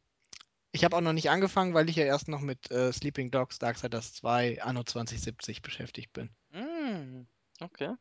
[0.71, 3.59] ich habe auch noch nicht angefangen, weil ich ja erst noch mit äh, Sleeping Dogs
[3.59, 6.29] Darksiders 2 Anno 2070 beschäftigt bin.
[6.51, 7.27] Mm,
[7.61, 7.93] okay.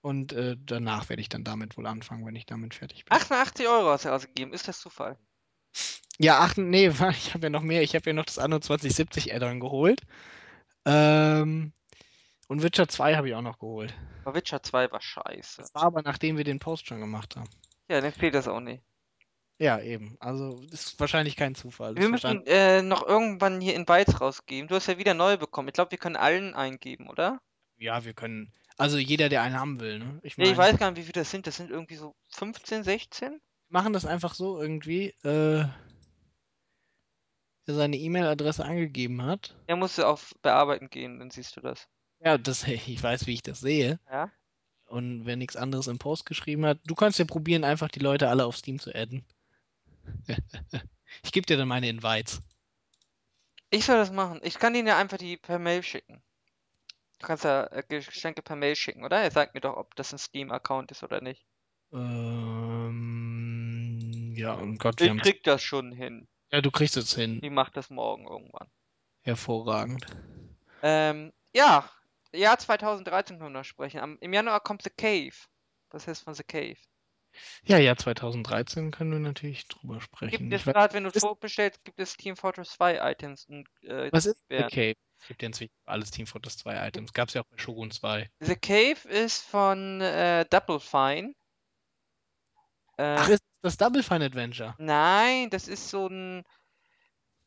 [0.00, 3.16] Und äh, danach werde ich dann damit wohl anfangen, wenn ich damit fertig bin.
[3.16, 4.52] 88 Euro hast du ausgegeben.
[4.52, 5.18] Ist das Zufall?
[6.18, 7.82] Ja, ach, nee, ich habe ja noch mehr.
[7.82, 10.00] Ich habe ja noch das Anno 2070 Add-on geholt.
[10.86, 11.72] Ähm,
[12.48, 13.92] und Witcher 2 habe ich auch noch geholt.
[14.24, 15.62] Aber Witcher 2 war scheiße.
[15.62, 17.50] Das war aber nachdem wir den Post schon gemacht haben.
[17.88, 18.82] Ja, dann fehlt das auch nicht.
[19.58, 20.16] Ja, eben.
[20.20, 21.96] Also ist wahrscheinlich kein Zufall.
[21.96, 24.68] Wir müssen äh, noch irgendwann hier Invites rausgeben.
[24.68, 25.68] Du hast ja wieder neue bekommen.
[25.68, 27.40] Ich glaube, wir können allen eingeben, oder?
[27.78, 28.52] Ja, wir können.
[28.76, 30.20] Also jeder, der einen haben will, ne?
[30.22, 31.46] Ich Nee, ich weiß gar nicht, wie viele das sind.
[31.46, 33.30] Das sind irgendwie so 15, 16?
[33.30, 35.14] wir machen das einfach so irgendwie.
[35.24, 35.64] Äh,
[37.66, 39.56] wer seine E-Mail-Adresse angegeben hat.
[39.68, 41.88] Ja, musst du auf Bearbeiten gehen, dann siehst du das.
[42.20, 44.00] Ja, das, ich weiß, wie ich das sehe.
[44.10, 44.30] Ja?
[44.86, 48.28] Und wer nichts anderes im Post geschrieben hat, du kannst ja probieren, einfach die Leute
[48.28, 49.26] alle auf Steam zu adden.
[51.24, 52.40] ich gebe dir dann meine Invites.
[53.70, 54.38] Ich soll das machen.
[54.44, 56.22] Ich kann Ihnen ja einfach die per Mail schicken.
[57.18, 59.18] Du kannst ja äh, Geschenke per Mail schicken, oder?
[59.20, 61.44] Er sagt mir doch, ob das ein Steam-Account ist oder nicht.
[61.92, 63.02] Ähm,
[64.36, 66.28] ja, und Gott, Ich krieg das schon hin.
[66.52, 67.40] Ja, du kriegst es hin.
[67.42, 68.68] Ich mach das morgen irgendwann.
[69.22, 70.06] Hervorragend.
[70.82, 71.90] Ähm, ja.
[72.32, 74.00] Jahr 2013 können wir noch sprechen.
[74.00, 75.34] Am, Im Januar kommt The Cave.
[75.90, 76.76] Was heißt von The Cave?
[77.64, 80.52] Ja, ja, 2013 können wir natürlich drüber Gibt sprechen.
[80.52, 83.44] es Ich weiß, gerade, wenn du ist- vorbestellst, gibt es Team Fortress 2 Items.
[83.46, 84.56] Und, äh, was ist The.
[84.64, 84.94] Cave?
[85.20, 87.12] Es gibt ja inzwischen alles Team Fortress 2 Items.
[87.12, 88.28] Gab es ja auch bei Shogun 2.
[88.40, 91.34] The Cave ist von äh, Double Fine.
[92.98, 94.74] Äh, Ach, ist das Double Fine Adventure?
[94.78, 96.44] Nein, das ist so ein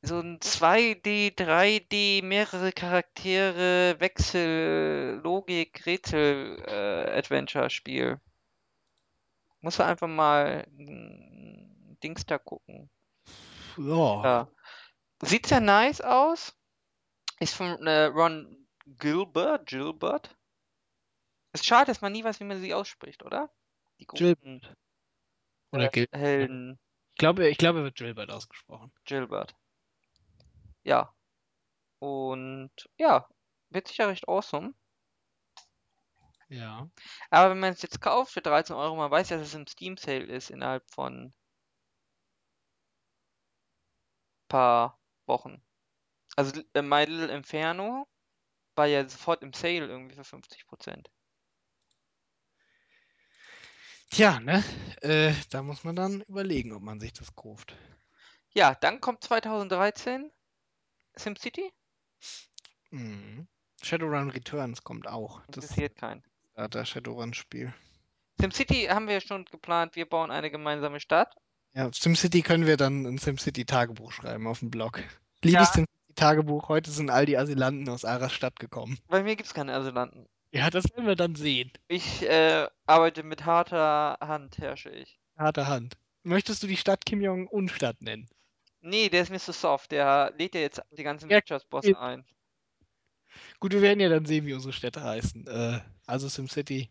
[0.01, 8.19] so ein 2D, 3D, mehrere Charaktere, Wechsel, Logik, Rätsel, äh, Adventure-Spiel.
[9.61, 10.65] Muss man einfach mal
[12.01, 12.89] Dings da gucken.
[13.77, 14.23] Ja.
[14.23, 14.47] Ja.
[15.21, 16.55] Sieht sehr nice aus.
[17.41, 20.35] Ist von äh, Ron Gilbert, Gilbert.
[21.51, 23.49] Ist schade, dass man nie weiß, wie man sie ausspricht, oder?
[23.99, 24.77] Die Gilbert.
[25.71, 26.79] Oder äh, Gil Helden.
[27.11, 28.91] ich glaube, ich glaube, er wird Gilbert ausgesprochen.
[29.05, 29.55] Gilbert.
[30.83, 31.13] Ja.
[31.99, 33.27] Und ja,
[33.69, 34.73] wird sicher recht awesome.
[36.49, 36.89] Ja.
[37.29, 39.67] Aber wenn man es jetzt kauft für 13 Euro, man weiß ja, dass es im
[39.67, 41.33] Steam Sale ist innerhalb von
[44.47, 45.61] paar Wochen.
[46.35, 48.07] Also äh, My Little Inferno
[48.75, 51.09] war ja sofort im Sale irgendwie für 50%.
[54.09, 54.63] Tja, ne?
[55.01, 57.75] Äh, da muss man dann überlegen, ob man sich das kauft.
[58.53, 60.31] Ja, dann kommt 2013
[61.15, 61.71] SimCity.
[62.89, 63.47] Mhm.
[63.81, 65.41] Shadowrun Returns kommt auch.
[65.47, 66.23] Das Interessiert keinen.
[66.55, 67.73] ist das Shadowrun-Spiel.
[68.41, 71.35] SimCity haben wir schon geplant, wir bauen eine gemeinsame Stadt.
[71.73, 75.03] Ja, SimCity können wir dann ein SimCity-Tagebuch schreiben auf dem Blog.
[75.43, 75.85] Liebes Ja.
[75.85, 78.97] SimCity-Tagebuch, heute sind all die Asylanten aus Aras Stadt gekommen.
[79.07, 80.27] Bei mir gibt's keine Asylanten.
[80.51, 81.71] Ja, das werden wir dann sehen.
[81.87, 85.19] Ich äh, arbeite mit harter Hand, herrsche ich.
[85.37, 85.97] Harte Hand.
[86.21, 88.29] Möchtest du die Stadt Kim Jong-un-Stadt nennen?
[88.81, 89.91] Nee, der ist mir zu soft.
[89.91, 92.25] Der lädt ja jetzt die ganzen Ja, Wirtschaftsbosse ein.
[93.59, 95.47] Gut, wir werden ja dann sehen, wie unsere Städte heißen.
[95.47, 96.89] Äh, also SimCity.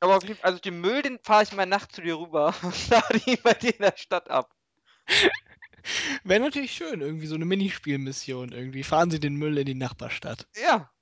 [0.00, 2.54] Aber auf jeden Fall, also den Müll, den fahre ich mal nachts zu dir rüber
[2.62, 4.54] und lade ihn bei dir in der Stadt ab.
[6.24, 8.52] Wäre natürlich schön, irgendwie so eine Minispielmission.
[8.52, 10.46] Irgendwie fahren sie den Müll in die Nachbarstadt.
[10.56, 10.93] Ja,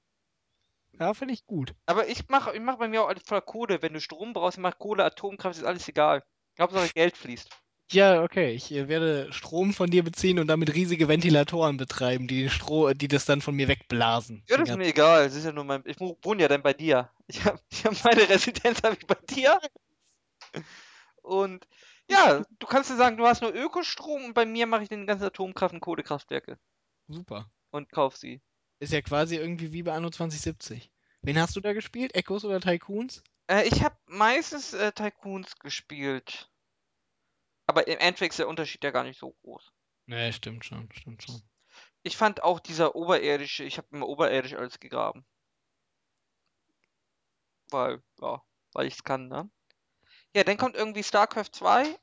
[1.02, 1.74] Ja, finde ich gut.
[1.86, 3.82] aber ich mache ich mach bei mir auch alles voller Kohle.
[3.82, 6.22] Wenn du Strom brauchst, ich mach Kohle, Atomkraft, ist alles egal.
[6.60, 7.50] Hauptsache Geld fließt.
[7.90, 8.52] Ja, okay.
[8.52, 12.92] Ich äh, werde Strom von dir beziehen und damit riesige Ventilatoren betreiben, die, den Stro
[12.94, 14.44] die das dann von mir wegblasen.
[14.48, 15.24] Ja, das ist mir egal.
[15.24, 15.82] Das ist ja nur mein.
[15.86, 17.10] Ich wo- wohne ja dann bei dir.
[17.26, 19.58] Ich hab, ich hab meine Residenz habe ich bei dir.
[21.22, 21.66] Und
[22.08, 25.06] ja, du kannst dir sagen, du hast nur Ökostrom und bei mir mache ich den
[25.06, 26.58] ganzen Atomkraft- und Kohlekraftwerke
[27.08, 27.50] Super.
[27.70, 28.40] und kauf sie.
[28.80, 30.90] Ist ja quasi irgendwie wie bei Anno 2070.
[31.22, 32.14] Wen hast du da gespielt?
[32.16, 33.22] Echos oder Tycoons?
[33.46, 36.50] Äh, ich habe meistens äh, Tycoons gespielt.
[37.66, 39.72] Aber im Endeffekt ist der Unterschied ja gar nicht so groß.
[40.06, 41.40] Nee, stimmt schon, stimmt schon.
[42.02, 45.24] Ich fand auch dieser oberirdische, ich habe immer oberirdisch alles gegraben.
[47.70, 49.48] Weil, ja, weil ich es kann, ne?
[50.34, 51.96] Ja, dann kommt irgendwie StarCraft 2.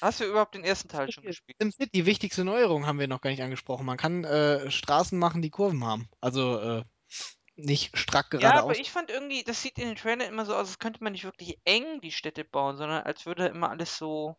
[0.00, 1.56] Hast du überhaupt den ersten Teil schon gespielt?
[1.60, 3.86] SimCity, die wichtigste Neuerung haben wir noch gar nicht angesprochen.
[3.86, 6.08] Man kann äh, Straßen machen, die Kurven haben.
[6.20, 6.84] Also äh,
[7.56, 8.78] nicht strack Ja, aber geradeaus.
[8.78, 11.24] ich fand irgendwie, das sieht in den Trailern immer so aus, als könnte man nicht
[11.24, 14.36] wirklich eng die Städte bauen, sondern als würde immer alles so.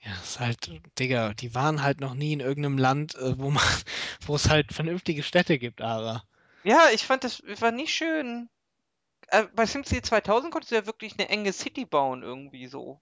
[0.00, 3.62] Ja, ist halt, Digga, die waren halt noch nie in irgendeinem Land, äh, wo man,
[4.26, 6.24] wo es halt vernünftige Städte gibt, Ara.
[6.64, 8.50] Ja, ich fand das war nicht schön.
[9.28, 13.00] Äh, bei SimCity 2000 konntest du ja wirklich eine enge City bauen, irgendwie so.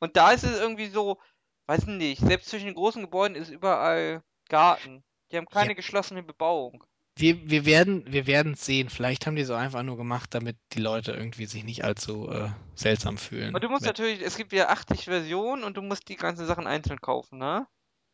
[0.00, 1.20] Und da ist es irgendwie so,
[1.66, 5.04] weiß nicht, selbst zwischen den großen Gebäuden ist überall Garten.
[5.32, 5.76] Die haben keine Ja.
[5.76, 6.84] geschlossene Bebauung.
[7.18, 8.90] Wir, wir werden wir werden es sehen.
[8.90, 12.50] Vielleicht haben die so einfach nur gemacht, damit die Leute irgendwie sich nicht allzu äh,
[12.74, 13.54] seltsam fühlen.
[13.54, 16.66] Und du musst natürlich, es gibt ja 80 Versionen und du musst die ganzen Sachen
[16.66, 17.66] einzeln kaufen, ne?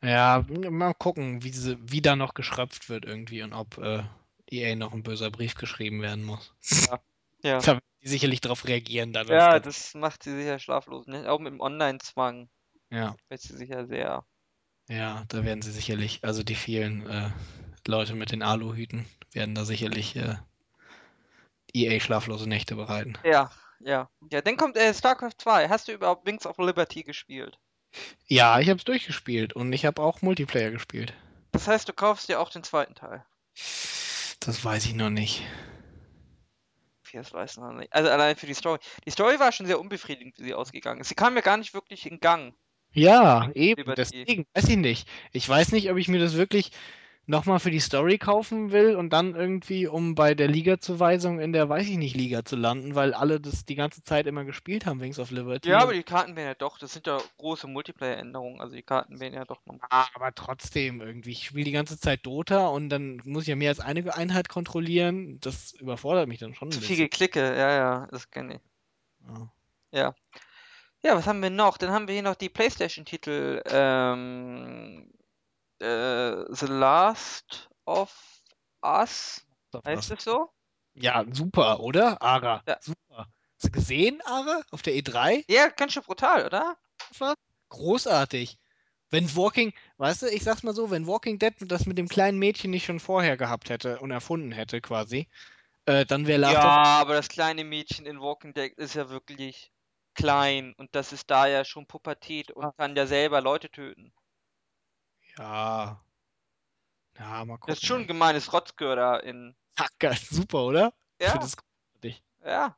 [0.05, 4.03] Ja, mal gucken, wie, sie, wie da noch geschröpft wird irgendwie und ob äh,
[4.51, 6.55] EA noch ein böser Brief geschrieben werden muss.
[6.89, 7.01] Ja.
[7.43, 9.27] Da werden die sicherlich darauf reagieren dann.
[9.27, 11.29] Ja, das macht sie sicher schlaflos, ne?
[11.29, 12.49] Auch mit dem Online-Zwang
[12.91, 14.25] ja, wird sie sicher sehr.
[14.89, 17.31] ja, da werden sie sicherlich, also die vielen äh,
[17.87, 20.37] Leute mit den Aluhüten werden da sicherlich äh,
[21.75, 23.19] EA schlaflose Nächte bereiten.
[23.25, 24.09] Ja, ja.
[24.31, 25.69] Ja, dann kommt äh, StarCraft 2.
[25.69, 27.59] Hast du überhaupt Wings of Liberty gespielt?
[28.27, 31.13] Ja, ich habe es durchgespielt und ich habe auch Multiplayer gespielt.
[31.53, 33.25] Das heißt, du kaufst dir auch den zweiten Teil.
[34.41, 35.43] Das weiß ich noch nicht.
[37.13, 37.93] Das weiß ich noch nicht.
[37.93, 38.79] Also allein für die Story.
[39.05, 41.09] Die Story war schon sehr unbefriedigend, wie sie ausgegangen ist.
[41.09, 42.55] Sie kam ja gar nicht wirklich in Gang.
[42.95, 45.09] Ja, eben, deswegen weiß ich nicht.
[45.33, 46.73] Ich weiß nicht, ob ich mir das wirklich
[47.27, 51.69] nochmal für die Story kaufen will und dann irgendwie, um bei der Liga-Zuweisung in der,
[51.69, 55.01] weiß ich nicht, Liga zu landen, weil alle das die ganze Zeit immer gespielt haben,
[55.01, 55.69] Wings of Liberty.
[55.69, 58.61] Ja, aber die Karten werden ja doch, das sind ja große Multiplayer-Änderungen.
[58.61, 59.87] Also die Karten werden ja doch nochmal.
[59.91, 61.31] Ah, aber trotzdem irgendwie.
[61.31, 64.49] Ich spiele die ganze Zeit Dota und dann muss ich ja mehr als eine Einheit
[64.49, 65.39] kontrollieren.
[65.41, 67.05] Das überfordert mich dann schon ein Zu viel bisschen.
[67.05, 68.61] Geklicke, ja, ja, das kenne ich.
[69.29, 69.53] Ja.
[69.93, 70.15] Ja.
[71.05, 71.79] Ja, was haben wir noch?
[71.79, 73.63] Dann haben wir hier noch die PlayStation-Titel.
[73.67, 75.13] Ähm,
[75.83, 78.43] äh, The Last of
[78.83, 79.45] Us.
[79.85, 80.51] Heißt es so?
[80.95, 82.21] Ja, super, oder?
[82.23, 82.79] Ara, Ja.
[82.81, 83.27] super.
[83.57, 85.45] Hast du gesehen, Ara, auf der E3?
[85.49, 86.77] Ja, ganz schön brutal, oder?
[87.69, 88.59] großartig.
[89.11, 92.39] Wenn Walking, weißt du, ich sag's mal so, wenn Walking Dead das mit dem kleinen
[92.39, 95.29] Mädchen nicht schon vorher gehabt hätte und erfunden hätte quasi,
[95.87, 99.71] äh, dann wäre Last Ja, aber das kleine Mädchen in Walking Dead ist ja wirklich
[100.15, 102.73] klein und das ist da ja schon Pubertät und Ah.
[102.73, 104.13] kann ja selber Leute töten.
[105.39, 106.05] Ja.
[107.19, 107.73] Ja, mal gucken.
[107.73, 109.55] Das ist schon ein gemeines Rotzgörder in.
[109.99, 110.93] Geil, super, oder?
[111.19, 112.23] Ich Ja, finde das großartig.
[112.45, 112.77] ja.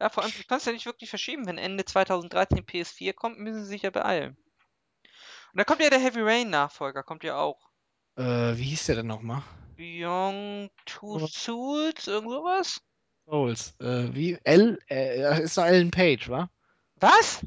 [0.00, 1.46] Ja, vor allem, du kannst ja nicht wirklich verschieben.
[1.46, 4.36] Wenn Ende 2013 PS4 kommt, müssen sie sich ja beeilen.
[5.52, 7.70] Und da kommt ja der Heavy Rain Nachfolger, kommt ja auch.
[8.16, 9.42] Äh, wie hieß der denn nochmal?
[9.76, 11.26] Beyond Two Oh.
[11.28, 12.80] Souls, irgend sowas?
[13.26, 13.74] Souls.
[13.80, 14.36] Äh, wie?
[14.42, 16.50] L, äh, ist doch Ellen Page, wa?
[16.96, 17.46] Was?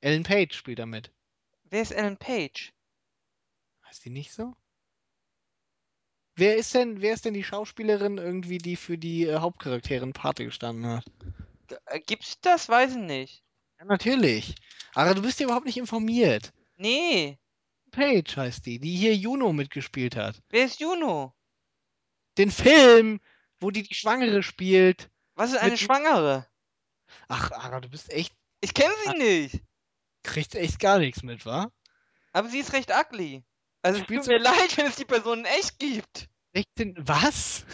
[0.00, 1.10] Ellen Page spielt damit.
[1.64, 2.72] Wer ist Alan Page?
[3.90, 4.54] Heißt die nicht so?
[6.36, 10.44] Wer ist denn, wer ist denn die Schauspielerin irgendwie, die für die äh, Hauptcharakterin Pate
[10.44, 11.04] gestanden hat?
[11.86, 12.68] Äh, Gibt's das?
[12.68, 13.42] Weiß ich nicht.
[13.80, 14.54] Ja, natürlich.
[14.94, 16.52] Aber du bist ja überhaupt nicht informiert.
[16.76, 17.36] Nee.
[17.90, 20.40] Paige heißt die, die hier Juno mitgespielt hat.
[20.50, 21.34] Wer ist Juno?
[22.38, 23.20] Den Film,
[23.58, 25.10] wo die die Schwangere spielt.
[25.34, 26.46] Was ist eine Mit- Schwangere?
[27.26, 29.14] Ach, Ara, du bist echt, Ich kenne sie Ah.
[29.14, 29.60] nicht.
[30.22, 31.72] kriegst echt gar nichts mit, wa?
[32.32, 33.42] Aber sie ist recht ugly.
[33.82, 36.28] Also es tut mir leid, wenn es die Person in echt gibt.
[36.54, 37.64] 16, was?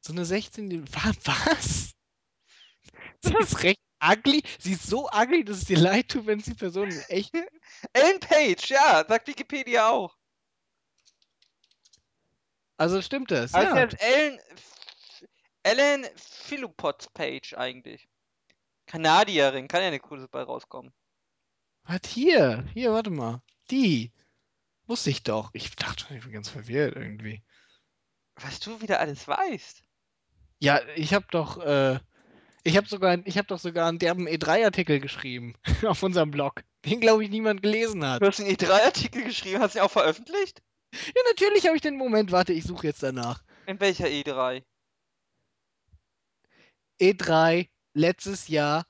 [0.00, 1.92] So eine 16, wa- was?
[3.24, 4.42] Sie ist recht ugly.
[4.58, 7.32] Sie ist so ugly, dass es dir leid tut, wenn es die Person in echt.
[7.92, 10.16] Ellen Page, ja, sagt Wikipedia auch.
[12.78, 13.84] Also stimmt das, Also ja.
[13.84, 14.40] ist Ellen,
[15.62, 18.08] Ellen Philippots Page eigentlich.
[18.86, 20.92] Kanadierin, kann ja eine coole bei rauskommen.
[21.84, 22.64] Was hier?
[22.74, 23.40] Hier, warte mal.
[23.70, 24.12] Die.
[24.86, 25.50] Wusste ich doch.
[25.52, 27.42] Ich dachte, ich bin ganz verwirrt irgendwie.
[28.36, 29.82] Was du wieder alles weißt.
[30.58, 31.98] Ja, ich habe doch, äh,
[32.64, 35.54] ich habe sogar, ich habe doch sogar einen derben E3-Artikel geschrieben
[35.86, 38.22] auf unserem Blog, den glaube ich niemand gelesen hat.
[38.22, 40.62] Du hast einen E3-Artikel geschrieben, hast du ihn auch veröffentlicht?
[40.92, 42.32] Ja, natürlich habe ich den Moment.
[42.32, 43.42] Warte, ich suche jetzt danach.
[43.66, 44.62] In welcher E E3?
[47.00, 48.86] E3 letztes Jahr,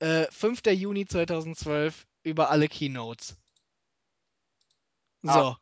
[0.00, 0.66] äh, 5.
[0.66, 3.36] Juni 2012 über alle Keynotes.
[5.28, 5.40] So.
[5.40, 5.58] Ah.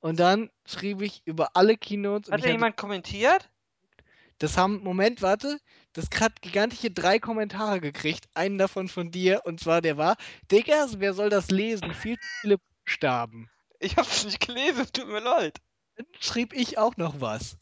[0.00, 3.50] Und dann schrieb ich über alle Keynotes Hat da jemand kommentiert?
[4.38, 5.60] das haben, Moment, warte,
[5.92, 8.28] das hat gigantische drei Kommentare gekriegt.
[8.34, 10.16] Einen davon von dir und zwar der war,
[10.50, 11.92] Digga, wer soll das lesen?
[11.92, 13.50] Viel zu viele Buchstaben.
[13.80, 15.58] Ich hab's nicht gelesen, tut mir leid.
[15.96, 17.58] Dann schrieb ich auch noch was.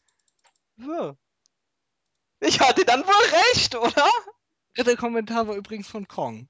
[0.77, 1.17] So.
[2.41, 4.09] Ich hatte dann wohl recht, oder?
[4.75, 6.49] Dritter Kommentar war übrigens von Kong.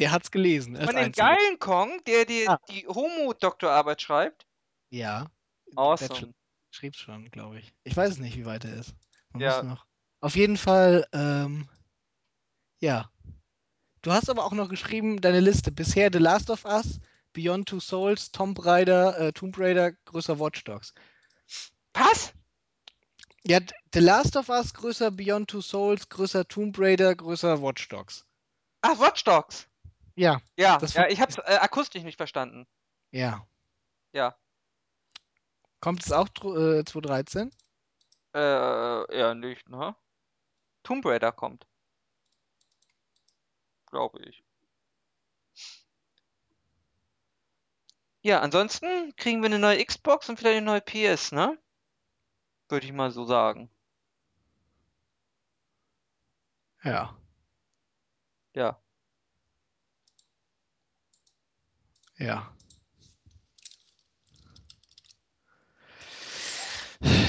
[0.00, 0.76] Der hat's gelesen.
[0.76, 1.28] Von dem einziger.
[1.28, 2.60] geilen Kong, der dir Ah.
[2.70, 4.46] die Homo-Doktorarbeit schreibt.
[4.90, 5.26] Ja.
[5.76, 6.08] Awesome.
[6.08, 6.32] Bachelor
[6.72, 7.72] schrieb schon, glaube ich.
[7.84, 8.94] Ich weiß es nicht, wie weit er ist.
[9.32, 9.56] Man Ja.
[9.62, 9.86] muss noch.
[10.22, 11.68] Auf jeden Fall, ähm,
[12.80, 13.10] ja.
[14.02, 15.70] Du hast aber auch noch geschrieben, deine Liste.
[15.70, 17.00] Bisher The Last of Us,
[17.34, 20.94] Beyond Two Souls, Tomb Raider, äh, Tomb Raider, größer Watch Dogs.
[21.94, 22.32] Was?
[23.44, 23.58] Ja,
[23.94, 28.24] The Last of Us, größer Beyond Two Souls, größer Tomb Raider, größer Watch Dogs.
[28.82, 29.66] Ach, Watch Dogs.
[30.20, 32.66] Ja, Ja, ja ich hab's äh, akustisch nicht verstanden.
[33.10, 33.46] ja.
[34.12, 34.36] Ja.
[35.80, 37.50] Kommt es auch äh, 2013?
[38.34, 39.96] Äh, ja, nicht, ne?
[40.82, 41.66] Tomb Raider kommt.
[43.86, 44.44] Glaube ich.
[48.22, 51.56] Ja, ansonsten kriegen wir eine neue Xbox und vielleicht eine neue PS, ne?
[52.68, 53.70] Würde ich mal so sagen.
[56.84, 57.16] Ja.
[58.54, 58.82] Ja.
[62.20, 62.52] Ja.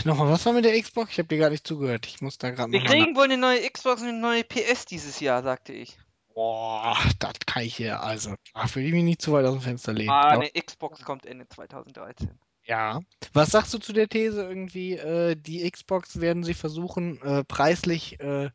[0.03, 1.11] Nochmal, was war mit der Xbox?
[1.11, 2.05] Ich habe dir gar nicht zugehört.
[2.05, 5.19] Ich muss da gerade Wir kriegen wohl eine neue Xbox und eine neue PS dieses
[5.19, 5.97] Jahr, sagte ich.
[6.33, 8.01] Boah, das kann ich hier.
[8.01, 10.09] Also, ach, will ich mich nicht zu weit aus dem Fenster lehnen.
[10.09, 12.29] Ah, eine Xbox kommt Ende 2013.
[12.65, 13.01] Ja.
[13.33, 18.19] Was sagst du zu der These irgendwie, äh, die Xbox werden sie versuchen, äh, preislich
[18.19, 18.49] äh,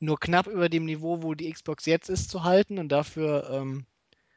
[0.00, 3.86] nur knapp über dem Niveau, wo die Xbox jetzt ist, zu halten und dafür ähm,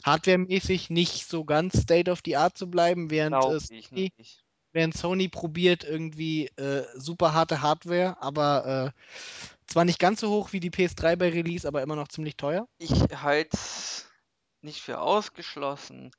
[0.03, 4.11] hardwaremäßig nicht so ganz State of the Art zu bleiben, während, äh, Sony,
[4.73, 9.01] während Sony probiert irgendwie äh, super harte Hardware, aber äh,
[9.67, 12.67] zwar nicht ganz so hoch wie die PS3 bei Release, aber immer noch ziemlich teuer.
[12.77, 14.09] Ich halte es
[14.61, 16.11] nicht für ausgeschlossen.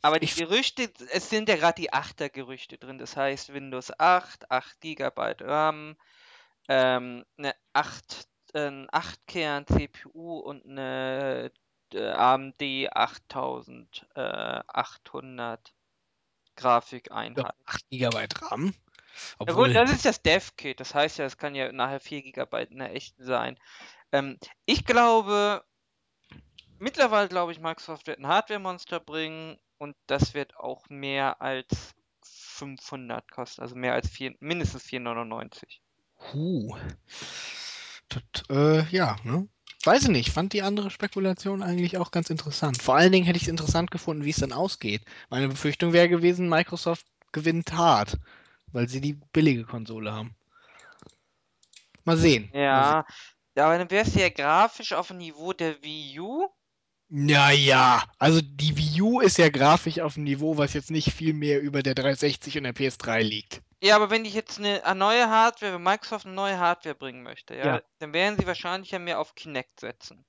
[0.00, 2.98] Aber die Ich- Gerüchte, es sind ja gerade die 8er Gerüchte drin.
[2.98, 5.96] Das heißt Windows 8, 8 GB RAM,
[6.68, 11.50] ähm, eine 8, äh, ein 8-Kern CPU und eine
[11.96, 15.74] AMD 8800
[16.56, 17.54] Grafikeinheit.
[17.66, 18.66] 8 GB RAM.
[18.66, 18.72] Ja
[19.38, 20.80] Obwohl, gut, das ist das Dev-Kit.
[20.80, 23.58] Das heißt ja, es kann ja nachher 4 GB in der echten sein.
[24.12, 25.64] Ähm, ich glaube,
[26.78, 33.30] mittlerweile glaube ich, Microsoft wird ein Hardware-Monster bringen und das wird auch mehr als 500
[33.30, 33.62] kosten.
[33.62, 35.80] Also mehr als 4, mindestens 499.
[36.32, 36.76] Huh.
[38.08, 39.48] Das, äh, ja, ne?
[39.84, 40.30] Weiß ich nicht.
[40.30, 42.82] Fand die andere Spekulation eigentlich auch ganz interessant.
[42.82, 45.02] Vor allen Dingen hätte ich es interessant gefunden, wie es dann ausgeht.
[45.30, 48.18] Meine Befürchtung wäre gewesen, Microsoft gewinnt hart,
[48.72, 50.34] weil sie die billige Konsole haben.
[52.04, 52.50] Mal sehen.
[52.52, 53.04] Mal sehen.
[53.54, 56.48] Ja, aber dann wärst du ja grafisch auf dem Niveau der Wii U.
[57.08, 61.32] Naja, also die Wii U ist ja grafisch auf einem Niveau, was jetzt nicht viel
[61.32, 63.62] mehr über der 360 und der PS3 liegt.
[63.82, 67.22] Ja, aber wenn ich jetzt eine, eine neue Hardware, wenn Microsoft eine neue Hardware bringen
[67.24, 67.82] möchte, ja, Ja.
[67.98, 70.24] dann werden sie wahrscheinlich ja mehr auf Kinect setzen.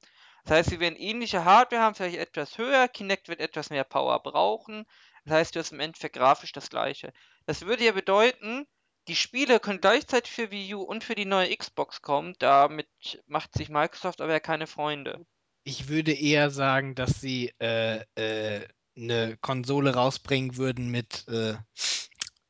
[0.46, 2.88] Das heißt, sie werden ähnliche Hardware haben, vielleicht etwas höher.
[2.88, 4.86] Kinect wird etwas mehr Power brauchen,
[5.26, 7.12] Das heißt, du hast im Endeffekt grafisch das gleiche.
[7.46, 8.66] Das würde ja bedeuten,
[9.08, 12.34] die Spiele können gleichzeitig für Wii U und für die neue Xbox kommen.
[12.40, 12.90] Damit
[13.28, 15.26] macht sich Microsoft aber ja keine Freunde.
[15.64, 21.56] Ich würde eher sagen, dass sie äh, äh, eine Konsole rausbringen würden mit, äh,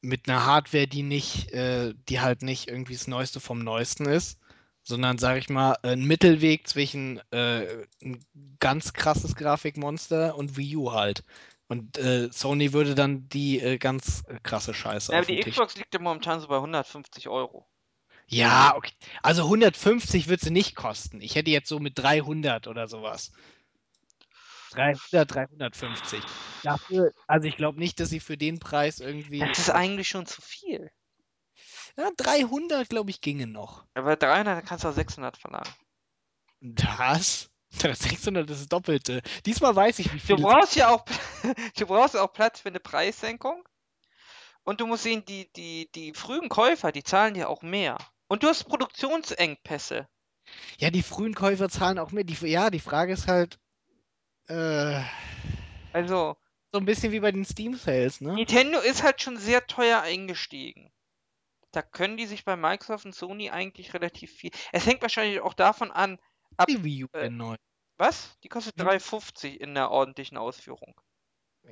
[0.02, 4.40] mit einer Hardware, die nicht, äh, die halt nicht irgendwie das Neueste vom Neuesten ist,
[4.84, 8.26] sondern, sage ich mal, ein Mittelweg zwischen äh, ein
[8.60, 11.24] ganz krasses Grafikmonster und Wii U halt.
[11.68, 15.40] Und äh, Sony würde dann die äh, ganz krasse Scheiße Ja, aber die.
[15.40, 17.68] Xbox liegt ja momentan so bei 150 Euro.
[18.28, 18.92] Ja, okay.
[19.24, 21.22] Also 150 wird sie nicht kosten.
[21.22, 23.32] Ich hätte jetzt so mit 300 oder sowas.
[24.72, 26.22] 300, 350.
[26.64, 29.40] Dafür, also ich glaube nicht, dass sie für den Preis irgendwie.
[29.40, 30.92] Das ist eigentlich schon zu viel.
[31.98, 33.86] Ja, 300, glaube ich, ginge noch.
[33.94, 35.74] Aber 300 kannst du auch 600 verlangen.
[36.62, 37.50] Das?
[37.72, 39.22] 600 ist das Doppelte.
[39.46, 40.38] Diesmal weiß ich, wie Du viel.
[40.38, 41.06] brauchst ja auch,
[41.78, 43.64] du brauchst auch Platz für eine Preissenkung.
[44.64, 47.98] Und du musst sehen, die, die, die frühen Käufer, die zahlen ja auch mehr.
[48.28, 50.08] Und du hast Produktionsengpässe.
[50.78, 52.24] Ja, die frühen Käufer zahlen auch mehr.
[52.24, 53.60] Die, ja, die Frage ist halt.
[54.50, 55.04] Äh,
[55.94, 56.36] Also,
[56.72, 58.34] so ein bisschen wie bei den Steam Sales, ne?
[58.34, 60.92] Nintendo ist halt schon sehr teuer eingestiegen.
[61.72, 64.52] Da können die sich bei Microsoft und Sony eigentlich relativ viel.
[64.72, 66.20] Es hängt wahrscheinlich auch davon an,
[66.58, 66.68] ab.
[66.68, 67.56] Die Wii U äh, neu.
[67.98, 68.38] Was?
[68.44, 71.00] Die kostet Wie- 3,50 in der ordentlichen Ausführung.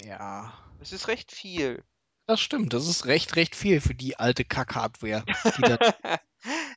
[0.04, 0.54] Ja.
[0.80, 1.84] Das ist recht viel.
[2.28, 2.74] Das stimmt.
[2.74, 5.24] Das ist recht, recht viel für die alte Kack-Hardware.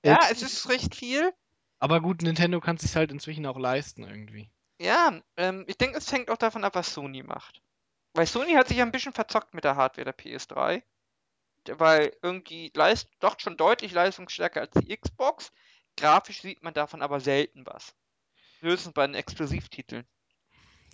[0.05, 1.33] ja, es ist recht viel.
[1.79, 4.51] Aber gut, Nintendo kann es sich halt inzwischen auch leisten irgendwie.
[4.81, 7.61] Ja, ähm, ich denke, es hängt auch davon ab, was Sony macht.
[8.15, 10.83] Weil Sony hat sich ja ein bisschen verzockt mit der Hardware der PS3.
[11.67, 15.53] Weil irgendwie leist doch schon deutlich leistungsstärker als die Xbox.
[15.99, 17.95] Grafisch sieht man davon aber selten was.
[18.61, 20.09] Höchstens bei den Exklusivtiteln.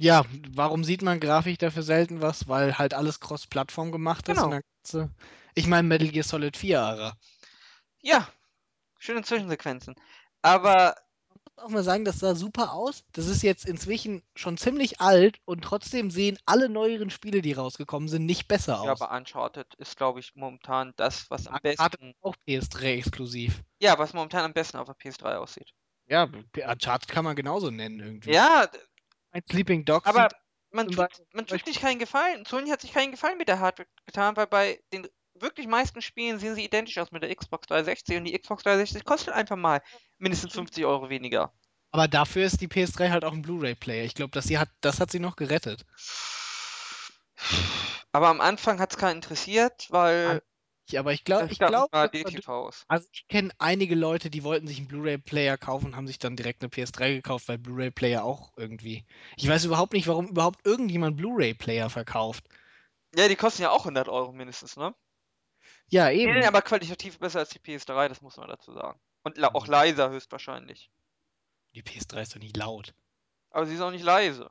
[0.00, 2.48] Ja, warum sieht man Grafik dafür selten was?
[2.48, 4.42] Weil halt alles Cross-Plattform gemacht ist.
[4.42, 4.58] Genau.
[4.90, 5.08] Du,
[5.54, 7.16] ich meine Metal Gear Solid 4, Ara.
[8.02, 8.28] Ja,
[8.98, 9.94] schöne Zwischensequenzen.
[10.42, 10.96] Aber
[11.58, 13.04] auch mal sagen, das sah super aus.
[13.12, 18.08] Das ist jetzt inzwischen schon ziemlich alt und trotzdem sehen alle neueren Spiele, die rausgekommen
[18.08, 19.00] sind, nicht besser ja, aus.
[19.00, 22.14] aber Uncharted ist, glaube ich, momentan das, was am Uncharted besten.
[22.20, 23.62] auch PS3 exklusiv.
[23.80, 25.72] Ja, was momentan am besten auf der PS3 aussieht.
[26.08, 26.28] Ja,
[26.68, 28.32] Uncharted kann man genauso nennen irgendwie.
[28.32, 28.68] Ja,
[29.32, 30.28] Ein Sleeping Dogs aber
[30.70, 32.44] man tut, man tut sich keinen Gefallen.
[32.44, 35.08] Sony hat sich keinen Gefallen mit der Hardware getan, weil bei den
[35.40, 39.04] wirklich meisten Spielen sehen sie identisch aus mit der Xbox 360 und die Xbox 360
[39.04, 39.82] kostet einfach mal
[40.18, 41.52] mindestens 50 Euro weniger.
[41.90, 44.04] Aber dafür ist die PS3 halt auch ein Blu-ray-Player.
[44.04, 45.86] Ich glaube, das, hat, das hat sie noch gerettet.
[48.12, 50.42] Aber am Anfang hat es keinen interessiert, weil
[50.88, 51.88] Ich, aber ich, glaub, es ich glaube.
[52.88, 56.36] Also ich kenne einige Leute, die wollten sich einen Blu-ray-Player kaufen und haben sich dann
[56.36, 59.04] direkt eine PS3 gekauft, weil Blu-ray-Player auch irgendwie.
[59.36, 62.44] Ich weiß überhaupt nicht, warum überhaupt irgendjemand Blu-ray-Player verkauft.
[63.14, 64.94] Ja, die kosten ja auch 100 Euro mindestens, ne?
[65.88, 66.34] Ja, Die eben.
[66.34, 69.00] sind aber qualitativ besser als die PS3, das muss man dazu sagen.
[69.22, 70.90] Und la auch leiser höchstwahrscheinlich.
[71.74, 72.94] Die PS3 ist doch nicht laut.
[73.50, 74.50] Aber sie ist auch nicht leise.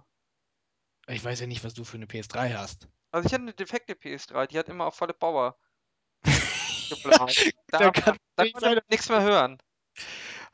[1.07, 2.88] Ich weiß ja nicht, was du für eine PS3 hast.
[3.11, 5.57] Also ich hatte eine defekte PS3, die hat immer auf volle Power
[6.89, 7.51] geblasen.
[7.68, 9.61] da Da, kann da sein, man nichts mehr hören.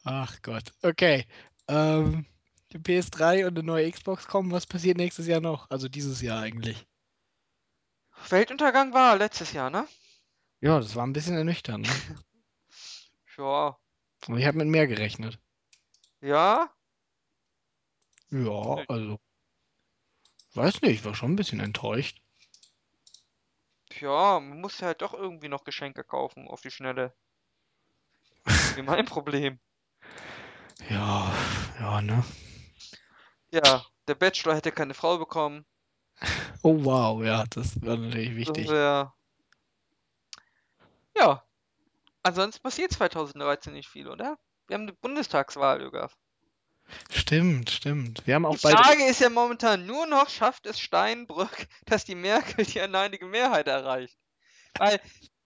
[0.03, 0.71] Ach Gott.
[0.81, 1.25] Okay.
[1.67, 2.25] Ähm,
[2.73, 4.51] die PS3 und eine neue Xbox kommen.
[4.51, 5.69] Was passiert nächstes Jahr noch?
[5.69, 6.85] Also dieses Jahr eigentlich.
[8.29, 9.87] Weltuntergang war letztes Jahr, ne?
[10.61, 11.87] Ja, das war ein bisschen ernüchternd.
[11.87, 11.93] Ne?
[13.37, 13.79] Ja.
[14.27, 15.39] Und ich habe mit mehr gerechnet.
[16.21, 16.69] Ja?
[18.29, 19.19] Ja, also.
[20.53, 22.21] Weiß nicht, ich war schon ein bisschen enttäuscht.
[23.89, 27.15] Tja, man muss ja halt doch irgendwie noch Geschenke kaufen auf die Schnelle.
[28.75, 29.59] Wie mein Problem.
[30.89, 31.33] Ja,
[31.79, 32.23] ja, ne?
[33.51, 35.65] Ja, der Bachelor hätte keine Frau bekommen.
[36.63, 38.67] Oh wow, ja, das war natürlich Das wichtig.
[41.21, 41.43] Ja.
[42.23, 44.37] Ansonsten passiert 2013 nicht viel, oder?
[44.67, 46.07] Wir haben eine Bundestagswahl, Jürgen.
[47.11, 48.25] Stimmt, stimmt.
[48.25, 48.77] Wir haben auch Die beide.
[48.77, 53.67] Frage ist ja momentan nur noch, schafft es Steinbrück, dass die Merkel die alleinige Mehrheit
[53.67, 54.17] erreicht?
[54.77, 54.99] Weil,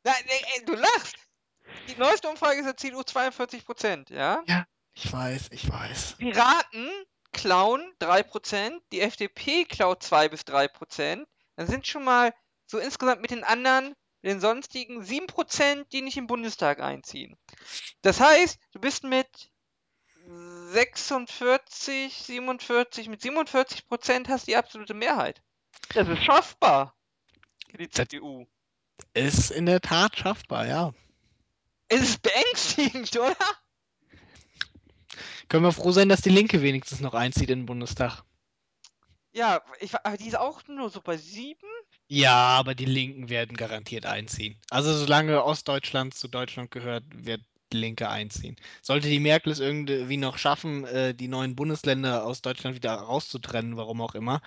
[0.04, 0.12] nee,
[0.56, 1.16] ey, du lachst.
[1.90, 4.44] Die neueste Umfrage ist der CDU 42 Prozent, ja?
[4.94, 6.16] Ich weiß, ich weiß.
[6.18, 6.90] Piraten
[7.34, 11.28] klauen 3 Prozent, die FDP klaut 2 bis 3 Prozent.
[11.58, 12.34] Dann sind schon mal
[12.66, 13.94] so insgesamt mit den anderen,
[14.26, 17.38] den sonstigen 7 Prozent, die nicht im Bundestag einziehen.
[18.02, 19.28] Das heißt, du bist mit
[20.72, 25.44] 46, 47, mit 47 Prozent hast die absolute Mehrheit.
[25.94, 26.96] Das ist schaffbar.
[27.78, 28.48] Die CDU.
[29.14, 30.94] Ist in der Tat schaffbar, ja.
[31.88, 33.36] Es ist beängstigend, oder?
[35.48, 38.24] Können wir froh sein, dass die Linke wenigstens noch einzieht in den Bundestag.
[39.34, 41.60] Ja, ich, aber die ist auch nur so bei 7.
[42.08, 44.58] Ja, aber die Linken werden garantiert einziehen.
[44.70, 47.42] Also solange Ostdeutschland zu Deutschland gehört, wird
[47.74, 48.56] die Linke einziehen.
[48.82, 53.76] Sollte die Merkel es irgendwie noch schaffen, äh, die neuen Bundesländer aus Deutschland wieder rauszutrennen,
[53.76, 54.42] warum auch immer,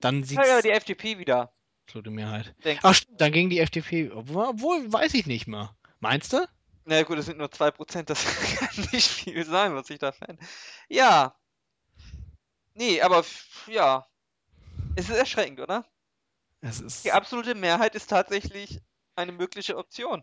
[0.00, 1.52] dann Ja, ja, sieht's die FDP wieder,
[1.86, 2.54] absolute Mehrheit.
[2.64, 4.10] denke Ach, stimmt, dann gegen die FDP.
[4.10, 5.76] Obwohl, weiß ich nicht mal.
[6.00, 6.46] Meinst du?
[6.84, 8.24] Na gut, das sind nur 2%, das
[8.58, 10.42] kann nicht viel sein, was ich da fände.
[10.88, 11.34] Ja,
[12.74, 13.24] nee, aber
[13.66, 14.06] ja,
[14.94, 15.84] es ist erschreckend, oder?
[16.60, 18.80] Es Die absolute Mehrheit ist tatsächlich
[19.14, 20.22] eine mögliche Option.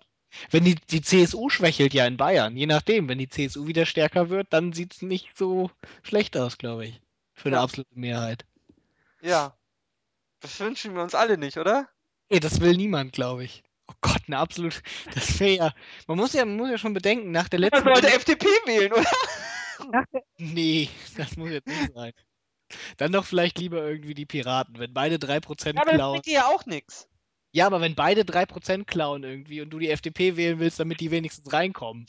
[0.52, 4.30] wenn die, die CSU schwächelt ja in Bayern, je nachdem, wenn die CSU wieder stärker
[4.30, 5.70] wird, dann sieht's nicht so
[6.02, 7.02] schlecht aus, glaube ich.
[7.34, 7.64] Für eine Ja.
[7.64, 8.46] absolute Mehrheit.
[9.22, 9.56] Ja,
[10.42, 11.88] das wünschen wir uns alle nicht, oder?
[12.30, 13.64] Nee, das will niemand, glaube ich.
[13.88, 14.82] Oh Gott, eine absolut.
[15.14, 15.74] Das wäre ja.
[16.08, 17.84] Man muss ja, man muss ja schon bedenken, nach der Man letzten.
[17.86, 19.12] sollte Bundes- FDP wählen, oder?
[20.38, 22.14] nee, das muss jetzt nicht sein.
[22.98, 26.12] Dann doch vielleicht lieber irgendwie die Piraten, wenn beide 3% Ja, aber das klauen.
[26.12, 27.08] bringt dir ja auch nichts.
[27.52, 31.12] Ja, aber wenn beide 3% klauen irgendwie und du die FDP wählen willst, damit die
[31.12, 32.06] wenigstens reinkommen.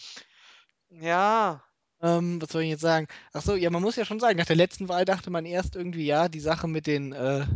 [0.90, 1.62] Ja,
[2.00, 3.06] Ähm, was soll ich jetzt sagen?
[3.32, 5.74] Ach so, ja, man muss ja schon sagen, nach der letzten Wahl dachte man erst
[5.76, 7.46] irgendwie, ja, die Sache mit den, äh,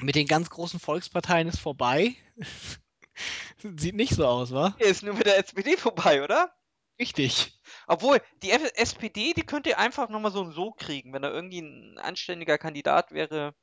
[0.00, 2.14] mit den ganz großen Volksparteien ist vorbei.
[3.76, 4.76] Sieht nicht so aus, wa?
[4.76, 6.54] hier ist nur mit der SPD vorbei, oder?
[6.98, 7.58] Richtig.
[7.86, 11.30] Obwohl, die F SPD, die könnt ihr einfach nochmal so und so kriegen, wenn da
[11.30, 13.54] irgendwie ein anständiger Kandidat wäre.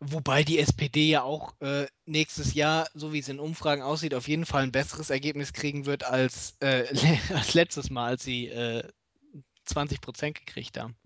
[0.00, 4.28] Wobei die SPD ja auch äh, nächstes Jahr, so wie es in Umfragen aussieht, auf
[4.28, 6.86] jeden Fall ein besseres Ergebnis kriegen wird als, äh,
[7.34, 8.88] als letztes Mal, als sie äh,
[9.66, 10.96] 20% gekriegt haben.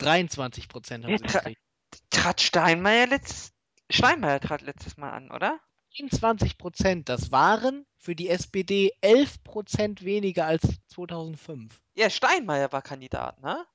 [0.00, 1.62] 23% haben sie tra- gekriegt.
[2.10, 3.52] Trat Steinmeier letztes.
[3.90, 5.58] Steinmeier trat letztes Mal an, oder?
[5.92, 11.80] 23%, das waren für die SPD 11% weniger als 2005.
[11.94, 13.66] Ja, Steinmeier war Kandidat, ne?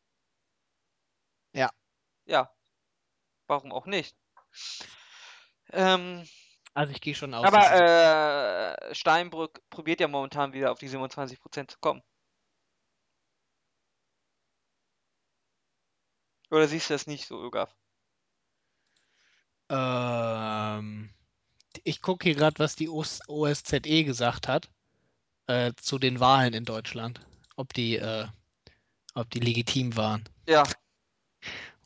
[1.53, 1.70] Ja.
[2.26, 2.51] Ja.
[3.47, 4.16] Warum auch nicht?
[5.72, 6.28] Ähm,
[6.74, 7.45] Also ich gehe schon aus.
[7.45, 12.01] aber äh, Steinbrück probiert ja momentan wieder auf die 27% zu kommen.
[16.49, 17.76] Oder siehst du das nicht so, Ögaf?
[19.70, 21.14] ähm,
[21.86, 24.70] ich gucke hier gerade, was die OS OSZE gesagt hat
[25.48, 27.22] äh, zu den Wahlen in Deutschland.
[27.56, 28.26] Ob die, äh,
[29.14, 30.24] ob die legitim waren.
[30.50, 30.64] Ja.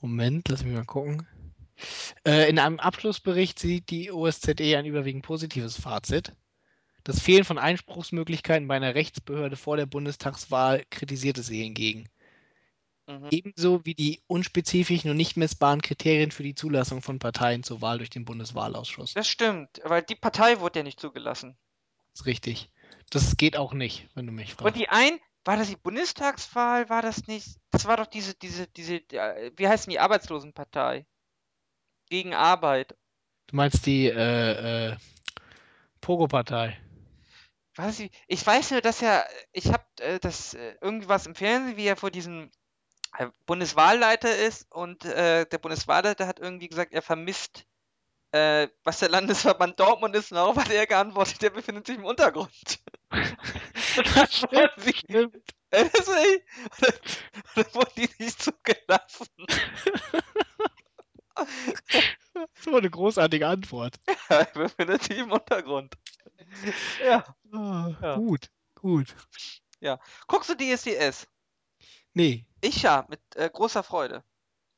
[0.02, 1.28] Moment, lass mich mal gucken.
[2.26, 6.34] Äh, in einem Abschlussbericht sieht die OSZE ein überwiegend positives Fazit.
[7.04, 12.10] Das Fehlen von Einspruchsmöglichkeiten bei einer Rechtsbehörde vor der Bundestagswahl kritisierte sie hingegen.
[13.10, 13.28] Mhm.
[13.32, 17.98] Ebenso wie die unspezifischen und nicht messbaren Kriterien für die Zulassung von Parteien zur Wahl
[17.98, 19.16] durch den Bundeswahlausschuss.
[19.16, 21.58] Das stimmt, weil die Partei wurde ja nicht zugelassen.
[22.12, 22.70] Das ist richtig.
[23.10, 24.80] Das geht auch nicht, wenn du mich Und fragst.
[24.80, 26.88] die ein, war das die Bundestagswahl?
[26.90, 27.58] War das nicht?
[27.72, 31.08] Das war doch diese, diese, diese, wie heißt denn die Arbeitslosenpartei?
[32.10, 32.96] Gegen Arbeit.
[33.48, 34.98] Du meinst die äh, äh,
[36.02, 36.80] Pogo-Partei.
[38.28, 41.96] Ich, weiß nur, dass er, ich habe äh, das äh, irgendwas im Fernsehen, wie er
[41.96, 42.52] vor diesem
[43.46, 47.66] Bundeswahlleiter ist und äh, der Bundeswahlleiter hat irgendwie gesagt, er vermisst,
[48.32, 50.32] äh, was der Landesverband Dortmund ist.
[50.32, 52.52] Und darauf hat er geantwortet, der befindet sich im Untergrund.
[54.14, 54.46] das
[54.78, 54.94] sie,
[55.72, 56.44] äh, deswegen,
[56.78, 56.94] oder,
[57.56, 59.28] oder wurden die nicht zugelassen?
[61.36, 63.96] Das war eine großartige Antwort.
[64.30, 65.96] er befindet sich im Untergrund.
[67.04, 67.24] Ja.
[67.54, 68.16] Ah, Ja.
[68.16, 69.16] Gut, gut.
[70.28, 71.28] Guckst du DSDS?
[72.20, 74.26] Nee, Ich ja, mit äh, großer Freude.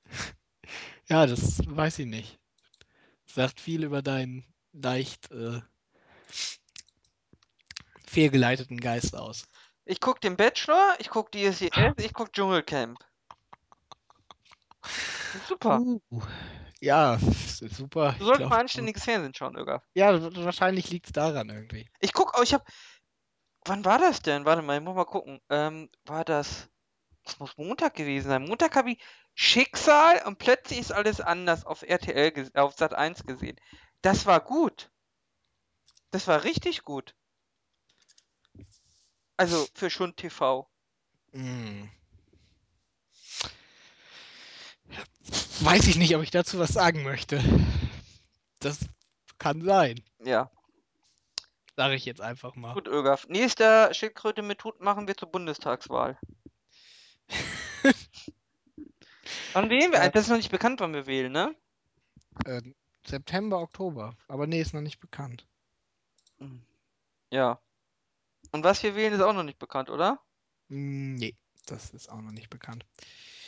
[1.10, 2.40] ja, das weiß ich nicht.
[3.26, 5.60] Sagt viel über deinen leicht äh,
[8.06, 9.48] fehlgeleiteten Geist aus.
[9.86, 13.00] Ich guck den Bachelor, ich guck DSDS, ich guck Dschungelcamp.
[15.48, 15.80] Super.
[15.80, 16.22] Uh,
[16.80, 18.14] ja, super.
[18.20, 19.84] Du glaub, mal anständiges Fernsehen schauen, Ögaf.
[19.96, 20.14] Ja,
[20.46, 21.90] wahrscheinlich liegt es daran irgendwie.
[22.02, 22.68] Ich guck, oh, ich hab.
[23.66, 24.46] Wann war das denn?
[24.46, 25.42] Warte mal, ich muss mal gucken.
[25.50, 26.71] Ähm, war das.
[27.24, 28.46] Das muss Montag gewesen sein.
[28.46, 29.04] Montag habe ich
[29.36, 33.60] Schicksal und plötzlich ist alles anders auf RTL, auf Sat 1 gesehen.
[34.02, 34.92] Das war gut.
[36.10, 37.16] Das war richtig gut.
[39.38, 40.70] Also für Schund TV.
[41.32, 41.90] Hm.
[45.62, 47.42] Weiß ich nicht, ob ich dazu was sagen möchte.
[48.60, 48.80] Das
[49.38, 50.52] kann sein, Ja,
[51.76, 52.74] sage ich jetzt einfach mal.
[52.74, 53.28] gut, Ögaf.
[53.28, 56.20] Nächster Schildkröte mit Hut machen wir zur Bundestagswahl.
[59.54, 60.00] Wann wählen wir?
[60.00, 60.10] Ja.
[60.10, 61.56] Das ist noch nicht bekannt, wann wir wählen, ne?
[62.46, 62.62] Äh,
[63.06, 64.16] September, Oktober.
[64.28, 65.46] Aber nee, ist noch nicht bekannt.
[67.32, 67.60] Ja.
[68.52, 70.20] Und was wir wählen, ist auch noch nicht bekannt, oder?
[70.68, 72.86] Nee, das ist auch noch nicht bekannt.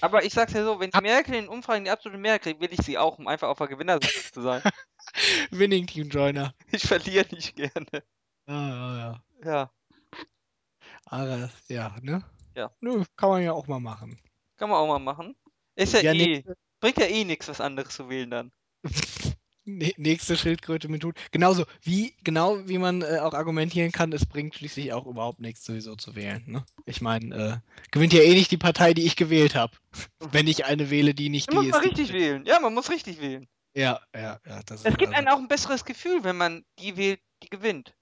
[0.01, 2.73] Aber ich sag's ja so, wenn die Merkel in Umfragen die absolute Mehrheit kriegt, will
[2.73, 4.61] ich sie auch, um einfach auf der Gewinnerseite zu sein.
[5.51, 6.53] Winning Team Joiner.
[6.71, 8.03] Ich verliere nicht gerne.
[8.47, 9.23] Ja, ja, ja.
[9.45, 9.71] Ja,
[11.05, 12.23] Aber, ja, ne?
[12.55, 12.71] Ja.
[12.81, 14.19] Nö, kann man ja auch mal machen.
[14.57, 15.35] kann man auch mal machen.
[15.75, 18.51] Ist ja, Ja, eh, nächste, bringt ja eh nichts, was anderes zu wählen dann.
[19.65, 21.15] nä- nächste Schildkröte mit Hut.
[21.31, 25.63] Genauso wie, genau wie man äh, auch argumentieren kann, es bringt schließlich auch überhaupt nichts
[25.65, 26.43] sowieso zu wählen.
[26.47, 26.65] Ne?
[26.85, 27.57] Ich meine, äh,
[27.91, 29.73] gewinnt ja eh nicht die Partei, die ich gewählt habe.
[30.31, 31.83] Wenn ich eine wähle, die nicht Man muss die mal ist.
[31.97, 32.45] die- richtig wählen.
[32.45, 33.47] Ja, man muss richtig wählen.
[33.75, 34.61] Ja, ja, ja.
[34.65, 37.95] Das Es gibt also- einem auch ein besseres Gefühl, wenn man die wählt, die gewinnt.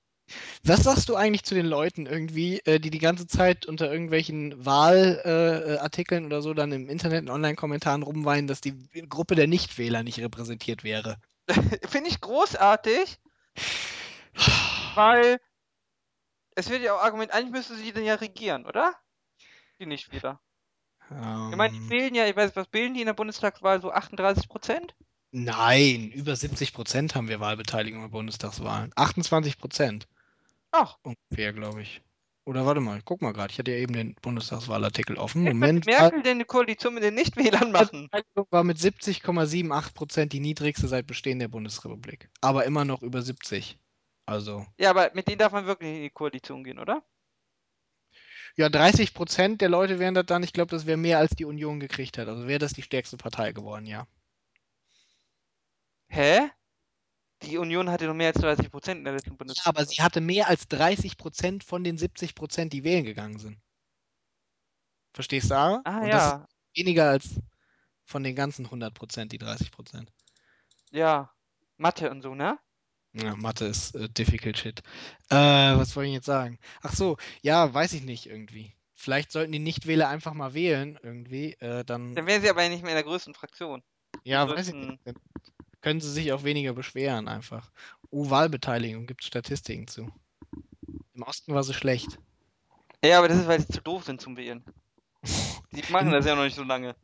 [0.64, 4.66] Was sagst du eigentlich zu den Leuten irgendwie, äh, die die ganze Zeit unter irgendwelchen
[4.66, 8.76] Wahlartikeln äh, oder so dann im Internet in Online-Kommentaren rumweinen, dass die
[9.10, 11.18] Gruppe der Nichtwähler nicht repräsentiert wäre?
[11.88, 13.20] Finde ich großartig,
[14.96, 15.40] weil
[16.56, 18.96] es wird ja auch argumentiert, eigentlich müsste sie dann ja regieren, oder?
[19.80, 20.42] Die Nichtwähler.
[21.50, 23.82] Ich meine, die Ähm, wählen ja, ich weiß, was wählen die in der Bundestagswahl?
[23.82, 24.96] So 38 Prozent?
[25.32, 28.92] nein, über 70 Prozent haben wir Wahlbeteiligung bei Bundestagswahlen.
[28.96, 30.08] 28 Prozent
[30.72, 32.02] Ach, ungefähr, glaube ich.
[32.44, 35.44] Oder warte mal, guck mal gerade, ich hatte ja eben den Bundestagswahlartikel offen.
[35.44, 38.10] jetzt Moment, Merkel denn eine Koalition mit den Nichtwählern machen?
[38.12, 42.30] Wahlbeteiligung war mit 70,78 Prozent die niedrigste seit Bestehen der Bundesrepublik.
[42.42, 43.78] Aber immer noch über 70.
[44.26, 44.66] Also.
[44.80, 47.04] Ja, aber mit denen darf man wirklich in die Koalition gehen, oder?
[48.56, 50.44] Ja, 30 Prozent der Leute wären das dann.
[50.44, 52.28] Ich glaube, das wäre mehr als die Union gekriegt hat.
[52.28, 54.08] Also wäre das die stärkste Partei geworden, ja.
[56.08, 56.50] Hä?
[57.44, 59.66] Die Union hatte noch mehr als 30 Prozent in der letzten Ja, Bundestagswahl.
[59.66, 63.62] aber sie hatte mehr als 30 Prozent von den 70 Prozent, die wählen gegangen sind.
[65.14, 65.56] Verstehst du?
[65.56, 66.28] Ah, Ah, Und das ja.
[66.28, 67.40] ist weniger als
[68.06, 70.12] von den ganzen 100 Prozent, die 30 Prozent.
[70.92, 71.34] Ja.
[71.78, 72.58] Mathe und so, ne?
[73.14, 74.82] Ja, Mathe ist äh, difficult shit.
[75.30, 76.60] Äh, was wollte ich jetzt sagen?
[76.82, 78.74] Ach so, ja, weiß ich nicht irgendwie.
[78.96, 81.54] Vielleicht sollten die Nichtwähler einfach mal wählen irgendwie.
[81.60, 83.84] Äh, dann, Dann wären sie aber nicht mehr in der größten Fraktion.
[84.24, 85.00] ja, weiß ich nicht.
[85.82, 87.72] Können sie sich auch weniger beschweren einfach.
[88.10, 90.12] Oh, Wahlbeteiligung, gibt es Statistiken zu.
[91.14, 92.20] Im Osten war sie schlecht.
[93.04, 94.64] Ja, aber das ist, weil sie zu doof sind zum Wählen.
[95.72, 96.96] Die machen das ja noch nicht so lange.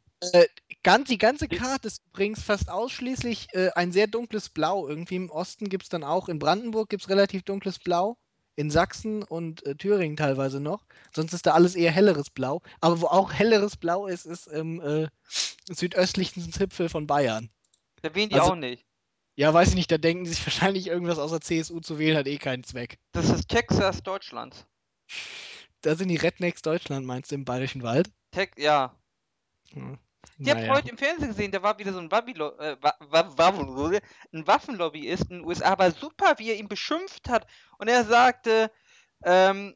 [0.83, 4.87] Ganz, die ganze Karte ist übrigens fast ausschließlich äh, ein sehr dunkles Blau.
[4.87, 8.17] Irgendwie im Osten gibt es dann auch, in Brandenburg gibt es relativ dunkles Blau.
[8.55, 10.85] In Sachsen und äh, Thüringen teilweise noch.
[11.13, 12.63] Sonst ist da alles eher helleres Blau.
[12.81, 15.07] Aber wo auch helleres Blau ist, ist im äh,
[15.69, 17.51] südöstlichen Zipfel von Bayern.
[18.01, 18.85] Da wählen die Also- auch nicht.
[19.35, 22.27] Ja, weiß ich nicht, da denken sie sich wahrscheinlich irgendwas außer CSU zu wählen, hat
[22.27, 22.97] eh keinen Zweck.
[23.11, 24.65] Das ist Texas Deutschlands.
[25.81, 28.09] Da sind die Rednecks Deutschland, meinst du, im Bayerischen Wald?
[28.31, 28.95] Tex ja.
[29.73, 29.99] Hm.
[30.39, 30.73] Ich habe Naja.
[30.75, 35.45] heute im Fernsehen gesehen, da war wieder so ein, Wabilo äh, ein Waffenlobbyist in den
[35.45, 37.47] USA, aber super, wie er ihn beschimpft hat.
[37.77, 38.71] Und er sagte,
[39.23, 39.75] ähm,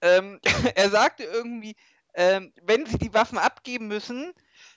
[0.00, 0.40] ähm,
[0.76, 1.76] er sagte irgendwie,
[2.14, 4.32] ähm, wenn sie die Waffen abgeben müssen,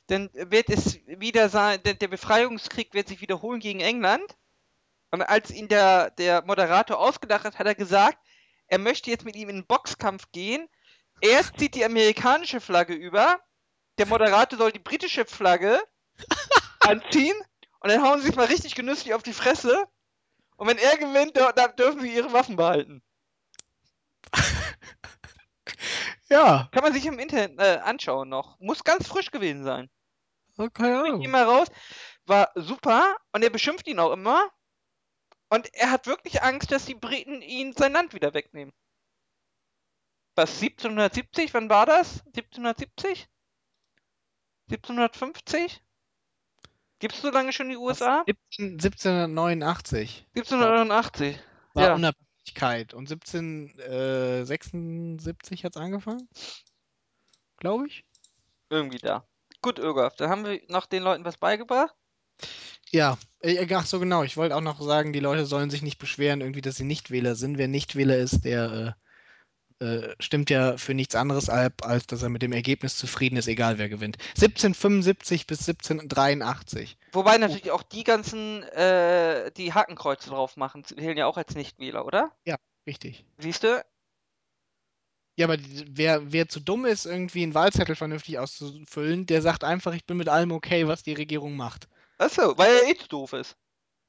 [0.08, 4.38] dann wird es wieder sein, der, der Befreiungskrieg wird sich wiederholen gegen England.
[5.12, 8.18] Und als ihn der, der Moderator ausgedacht hat, hat er gesagt,
[8.68, 10.68] er möchte jetzt mit ihm in einen Boxkampf gehen.
[11.22, 13.40] Er zieht die amerikanische Flagge über
[13.98, 15.82] der Moderator soll die britische Flagge
[16.80, 17.36] anziehen
[17.80, 19.86] und dann hauen sie sich mal richtig genüsslich auf die Fresse.
[20.58, 23.04] Und wenn er gewinnt, da, da dürfen sie ihre Waffen behalten.
[26.36, 28.60] Ja, Kann man sich im Internet äh, anschauen noch.
[28.60, 29.90] Muss ganz frisch gewesen sein.
[30.58, 31.22] oh, keine Ich Ahnung.
[31.22, 31.68] geh mal raus.
[32.26, 34.50] War super und er beschimpft ihn auch immer.
[35.50, 38.74] Und er hat wirklich Angst, dass die Briten ihn sein Land wieder wegnehmen.
[40.36, 41.54] Was, 1770?
[41.54, 42.22] Wann war das?
[42.28, 43.30] 1770?
[44.70, 45.82] 1750?
[47.00, 48.24] Gibt's so lange schon die USA?
[48.26, 51.40] 17, 1789 1789.
[51.74, 51.94] war Ja.
[52.46, 56.28] Unabhängigkeit und 1776 hat es angefangen.
[57.58, 58.06] Glaube ich.
[58.70, 59.28] Irgendwie da.
[59.62, 61.96] Gut, Irgolf, dann haben wir noch den Leuten was beigebracht.
[62.92, 64.24] Ja, äh, ach so genau.
[64.24, 67.36] Ich wollte auch noch sagen, die Leute sollen sich nicht beschweren, irgendwie, dass sie Nichtwähler
[67.36, 67.58] sind.
[67.58, 68.96] Wer Nichtwähler ist, der
[69.80, 73.48] äh, stimmt ja für nichts anderes ab, als dass er mit dem Ergebnis zufrieden ist,
[73.48, 74.18] egal wer gewinnt.
[74.36, 76.98] 1775 bis 1783.
[77.12, 82.06] Wobei natürlich auch die ganzen, äh, die Hakenkreuze drauf machen, zählen ja auch als Nichtwähler,
[82.06, 82.32] oder?
[82.88, 83.26] Richtig.
[83.40, 83.84] Siehst du?
[85.38, 89.64] Ja, aber die- wer, wer zu dumm ist, irgendwie einen Wahlzettel vernünftig auszufüllen, der sagt
[89.64, 91.90] einfach, ich bin mit allem okay, was die Regierung macht.
[92.18, 93.58] Achso, weil er eh zu doof ist.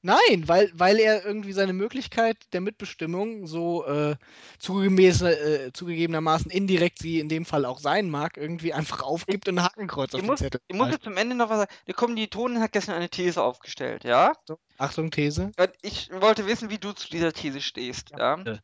[0.07, 7.19] Nein, weil, weil er irgendwie seine Möglichkeit der Mitbestimmung so äh, äh, zugegebenermaßen indirekt sie
[7.19, 10.27] in dem Fall auch sein mag, irgendwie einfach aufgibt und ein Hakenkreuz auf Ich den
[10.27, 11.73] muss, Zettel ich muss jetzt zum Ende noch was sagen.
[11.87, 14.31] Der Kommilitonin hat gestern eine These aufgestellt, ja?
[14.77, 15.51] Achtung, These.
[15.57, 18.59] Und ich wollte wissen, wie du zu dieser These stehst, Ja, ja?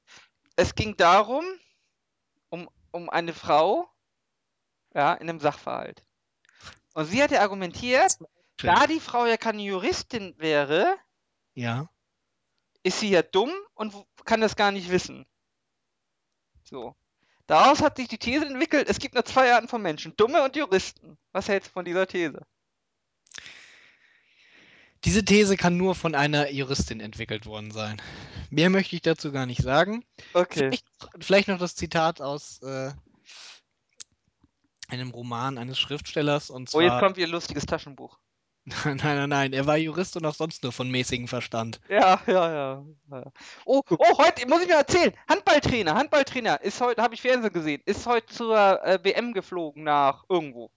[0.55, 1.43] Es ging darum,
[2.47, 3.89] um, um eine Frau,
[4.95, 6.03] ja, in einem Sachverhalt.
[6.93, 8.17] Und sie hatte argumentiert,
[8.61, 10.95] da die Frau ja keine Juristin wäre,
[11.55, 11.89] Ja.
[12.83, 13.93] ist sie ja dumm und
[14.25, 15.25] kann das gar nicht wissen.
[16.63, 16.95] So.
[17.47, 20.55] Daraus hat sich die These entwickelt, es gibt nur zwei Arten von Menschen, Dumme und
[20.55, 21.17] Juristen.
[21.33, 22.41] Was hältst du von dieser These?
[25.03, 28.01] Diese These kann nur von einer Juristin entwickelt worden sein.
[28.49, 30.05] Mehr möchte ich dazu gar nicht sagen.
[30.33, 30.59] Okay.
[30.59, 30.85] Vielleicht,
[31.19, 32.93] vielleicht noch das Zitat aus äh,
[34.87, 36.99] einem Roman eines Schriftstellers und Oh, jetzt zwar.
[37.01, 38.17] kommt ein lustiges Taschenbuch.
[38.65, 41.79] Nein, nein, nein, er war Jurist und auch sonst nur von mäßigem Verstand.
[41.89, 42.83] Ja, ja, ja.
[43.65, 45.13] Oh, oh, heute muss ich mir erzählen.
[45.27, 50.23] Handballtrainer, Handballtrainer ist heute, habe ich Fernsehen gesehen, ist heute zur äh, WM geflogen nach
[50.29, 50.71] irgendwo.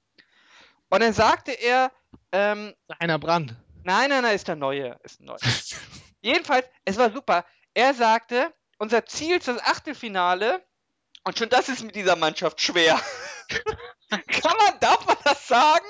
[0.88, 1.92] Und dann sagte er,
[2.32, 3.54] ähm, Einer Brand.
[3.84, 5.38] nein, nein, nein, ist der neue, ist ein neuer.
[6.22, 7.44] Jedenfalls, es war super.
[7.74, 10.64] Er sagte, unser Ziel ist das Achtelfinale
[11.24, 13.00] und schon das ist mit dieser Mannschaft schwer.
[14.10, 15.86] Kann man, darf man das sagen?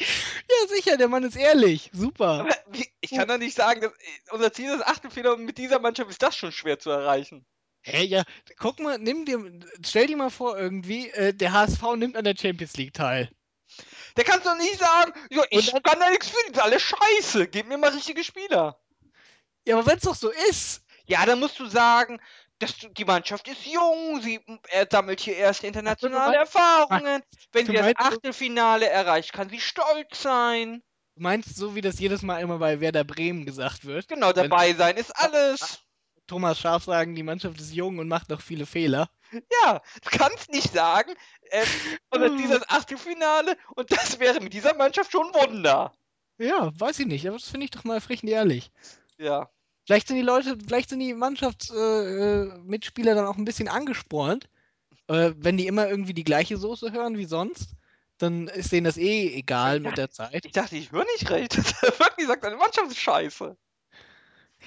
[0.50, 1.90] Ja, sicher, der Mann ist ehrlich.
[1.92, 2.46] Super.
[3.00, 3.92] Ich kann doch nicht sagen, dass,
[4.30, 7.44] unser Ziel ist das Achtelfinale und mit dieser Mannschaft ist das schon schwer zu erreichen.
[7.84, 8.22] Hä, ja,
[8.58, 9.38] guck mal, nimm dir,
[9.84, 13.30] stell dir mal vor, irgendwie, äh, der HSV nimmt an der Champions League teil.
[14.16, 16.78] Der kannst doch nicht sagen, ja, ich dann- kann da nichts für, die sind alle
[16.78, 17.48] scheiße.
[17.48, 18.78] Gib mir mal richtige Spieler.
[19.66, 20.82] Ja, aber wenn es doch so ist.
[21.06, 22.20] Ja, dann musst du sagen,
[22.62, 24.40] dass du, die Mannschaft ist jung, sie
[24.70, 27.22] er sammelt hier erste internationale meinst- Erfahrungen.
[27.52, 30.82] Wenn sie das Achtelfinale erreicht, kann sie stolz sein.
[31.14, 34.08] Du meinst, so wie das jedes Mal immer bei Werder Bremen gesagt wird.
[34.08, 35.80] Genau, Wenn- dabei sein ist alles.
[36.26, 39.10] Thomas Schaaf sagen, die Mannschaft ist jung und macht noch viele Fehler.
[39.64, 41.12] Ja, du kannst nicht sagen,
[41.50, 41.66] ähm,
[42.10, 45.92] das Achtelfinale und das wäre mit dieser Mannschaft schon ein Wunder.
[46.38, 48.70] Ja, weiß ich nicht, aber das finde ich doch mal frisch und ehrlich.
[49.18, 49.50] Ja.
[49.84, 54.48] Vielleicht sind die Leute, vielleicht sind die Mannschaftsmitspieler äh, Mitspieler dann auch ein bisschen angespornt.
[55.08, 57.74] Äh, wenn die immer irgendwie die gleiche Soße hören wie sonst,
[58.18, 60.44] dann ist denen das eh egal mit der Zeit.
[60.44, 61.56] Ich dachte, ich höre nicht recht.
[61.82, 63.56] Wirklich sagt, deine Mannschaft ist scheiße.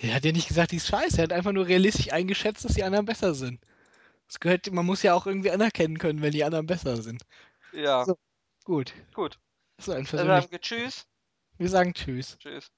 [0.01, 1.18] Er hat ja nicht gesagt, die ist scheiße.
[1.18, 3.61] Er hat einfach nur realistisch eingeschätzt, dass die anderen besser sind.
[4.28, 7.24] Das gehört, man muss ja auch irgendwie anerkennen können, wenn die anderen besser sind.
[7.72, 8.18] Ja, So.
[8.66, 8.93] Gut.
[9.13, 9.39] gut.
[9.78, 10.41] Ist ein Also persönlich.
[10.41, 11.07] sagen wir Tschüss.
[11.57, 12.38] Wir sagen Tschüss.
[12.39, 12.72] Tschüss.